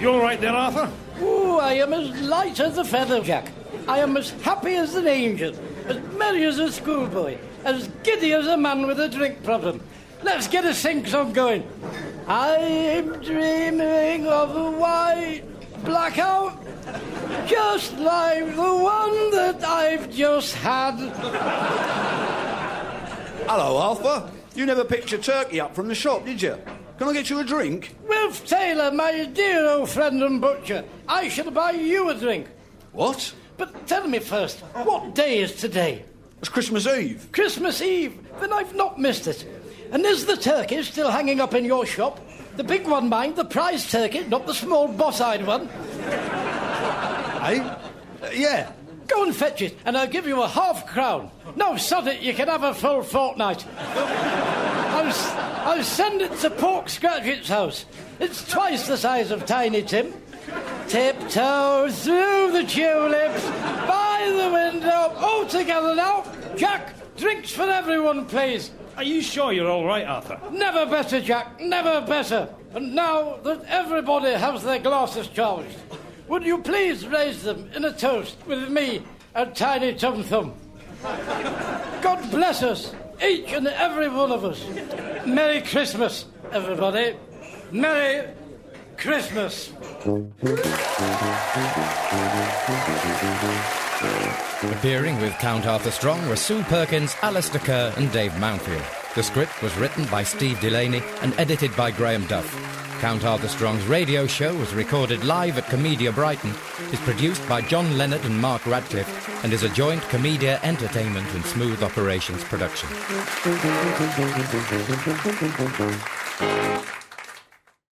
You 0.00 0.10
all 0.10 0.20
right 0.20 0.40
there, 0.40 0.52
Arthur? 0.52 0.90
Oh, 1.20 1.58
I 1.60 1.74
am 1.74 1.92
as 1.92 2.20
light 2.22 2.60
as 2.60 2.78
a 2.78 2.84
feather, 2.84 3.20
Jack. 3.20 3.50
I 3.86 3.98
am 4.00 4.16
as 4.16 4.30
happy 4.42 4.74
as 4.74 4.94
an 4.94 5.06
angel, 5.06 5.54
as 5.86 5.98
merry 6.16 6.44
as 6.44 6.58
a 6.58 6.70
schoolboy, 6.70 7.38
as 7.64 7.88
giddy 8.02 8.32
as 8.32 8.46
a 8.46 8.56
man 8.56 8.86
with 8.86 9.00
a 9.00 9.08
drink 9.08 9.42
problem. 9.42 9.80
Let's 10.22 10.48
get 10.48 10.64
a 10.64 10.74
sing 10.74 11.06
song 11.06 11.32
going. 11.32 11.66
I'm 12.26 13.20
dreaming 13.22 14.26
of 14.26 14.54
a 14.56 14.70
white 14.72 15.42
blackout, 15.84 16.64
just 17.46 17.96
like 17.98 18.46
the 18.54 18.76
one 18.76 19.30
that 19.30 19.62
I've 19.64 20.10
just 20.10 20.54
had. 20.56 20.96
Hello, 23.46 23.80
Alpha. 23.80 24.30
You 24.54 24.66
never 24.66 24.84
picked 24.84 25.12
your 25.12 25.20
turkey 25.20 25.60
up 25.60 25.74
from 25.74 25.88
the 25.88 25.94
shop, 25.94 26.24
did 26.24 26.42
you? 26.42 26.58
Can 26.98 27.08
I 27.08 27.12
get 27.12 27.30
you 27.30 27.38
a 27.38 27.44
drink? 27.44 27.94
Wilf 28.28 28.46
Taylor, 28.46 28.90
my 28.90 29.24
dear 29.24 29.66
old 29.66 29.88
friend 29.88 30.22
and 30.22 30.38
butcher, 30.38 30.84
I 31.08 31.30
shall 31.30 31.50
buy 31.50 31.70
you 31.70 32.10
a 32.10 32.14
drink. 32.14 32.46
What? 32.92 33.32
But 33.56 33.86
tell 33.86 34.06
me 34.06 34.18
first, 34.18 34.58
what 34.74 35.14
day 35.14 35.38
is 35.38 35.54
today? 35.54 36.04
It's 36.38 36.50
Christmas 36.50 36.86
Eve. 36.86 37.32
Christmas 37.32 37.80
Eve. 37.80 38.20
Then 38.38 38.52
I've 38.52 38.74
not 38.74 39.00
missed 39.00 39.28
it. 39.28 39.46
And 39.92 40.04
is 40.04 40.26
the 40.26 40.36
turkey 40.36 40.82
still 40.82 41.10
hanging 41.10 41.40
up 41.40 41.54
in 41.54 41.64
your 41.64 41.86
shop? 41.86 42.20
The 42.58 42.64
big 42.64 42.86
one, 42.86 43.08
mind, 43.08 43.36
the 43.36 43.46
prize 43.46 43.90
turkey, 43.90 44.24
not 44.24 44.46
the 44.46 44.52
small 44.52 44.88
boss-eyed 44.88 45.46
one. 45.46 45.66
Eh? 47.40 47.60
Uh, 47.60 47.78
yeah. 48.34 48.70
Go 49.06 49.24
and 49.24 49.34
fetch 49.34 49.62
it, 49.62 49.78
and 49.86 49.96
I'll 49.96 50.06
give 50.06 50.26
you 50.26 50.42
a 50.42 50.48
half 50.48 50.86
crown. 50.86 51.30
No, 51.56 51.78
sod 51.78 52.06
it, 52.08 52.20
you 52.20 52.34
can 52.34 52.48
have 52.48 52.62
a 52.62 52.74
full 52.74 53.02
fortnight. 53.02 53.64
I'll, 55.08 55.14
s- 55.14 55.32
I'll 55.64 55.84
send 55.84 56.20
it 56.20 56.38
to 56.40 56.50
Pork 56.50 56.90
Scratchett's 56.90 57.48
house. 57.48 57.86
It's 58.20 58.46
twice 58.46 58.86
the 58.86 58.98
size 58.98 59.30
of 59.30 59.46
Tiny 59.46 59.80
Tim. 59.82 60.12
Tiptoe 60.86 61.88
through 61.90 62.52
the 62.52 62.64
tulips, 62.64 63.44
by 63.86 64.30
the 64.30 64.52
window, 64.52 65.14
all 65.16 65.46
together 65.46 65.94
now. 65.94 66.24
Jack, 66.56 66.94
drinks 67.16 67.50
for 67.52 67.62
everyone, 67.62 68.26
please. 68.26 68.70
Are 68.98 69.02
you 69.02 69.22
sure 69.22 69.50
you're 69.52 69.70
all 69.70 69.86
right, 69.86 70.04
Arthur? 70.06 70.38
Never 70.50 70.84
better, 70.84 71.22
Jack, 71.22 71.58
never 71.58 72.02
better. 72.06 72.54
And 72.74 72.94
now 72.94 73.36
that 73.44 73.64
everybody 73.66 74.32
has 74.32 74.62
their 74.62 74.78
glasses 74.78 75.28
charged, 75.28 75.76
would 76.28 76.44
you 76.44 76.58
please 76.58 77.06
raise 77.06 77.42
them 77.42 77.70
in 77.74 77.84
a 77.86 77.92
toast 77.94 78.36
with 78.46 78.68
me 78.68 79.02
and 79.34 79.54
Tiny 79.56 79.94
Tum 79.94 80.22
Thumb? 80.22 80.52
God 82.02 82.30
bless 82.30 82.62
us, 82.62 82.94
each 83.22 83.52
and 83.52 83.66
every 83.66 84.08
one 84.08 84.32
of 84.32 84.44
us. 84.44 84.64
Merry 85.26 85.62
Christmas, 85.62 86.26
everybody. 86.52 87.16
Merry 87.70 88.28
Christmas. 88.96 89.72
Appearing 94.62 95.20
with 95.20 95.32
Count 95.38 95.66
Arthur 95.66 95.90
Strong 95.90 96.28
were 96.28 96.36
Sue 96.36 96.62
Perkins, 96.64 97.14
Alistair 97.22 97.60
Kerr, 97.60 97.92
and 97.96 98.10
Dave 98.12 98.32
Mounfield. 98.32 99.14
The 99.14 99.22
script 99.22 99.62
was 99.62 99.76
written 99.76 100.04
by 100.06 100.22
Steve 100.22 100.60
Delaney 100.60 101.02
and 101.22 101.38
edited 101.38 101.74
by 101.76 101.90
Graham 101.90 102.26
Duff. 102.26 102.87
Count 103.00 103.24
Arthur 103.24 103.46
Strong's 103.46 103.86
radio 103.86 104.26
show 104.26 104.52
was 104.56 104.74
recorded 104.74 105.22
live 105.22 105.56
at 105.56 105.64
Komedia 105.66 106.12
Brighton, 106.12 106.52
is 106.92 106.98
produced 107.00 107.46
by 107.48 107.60
John 107.60 107.96
Leonard 107.96 108.24
and 108.24 108.40
Mark 108.40 108.66
Radcliffe, 108.66 109.44
and 109.44 109.52
is 109.52 109.62
a 109.62 109.68
joint 109.68 110.02
Komedia 110.04 110.60
Entertainment 110.64 111.32
and 111.32 111.44
Smooth 111.44 111.82
Operations 111.82 112.42
production. 112.42 112.88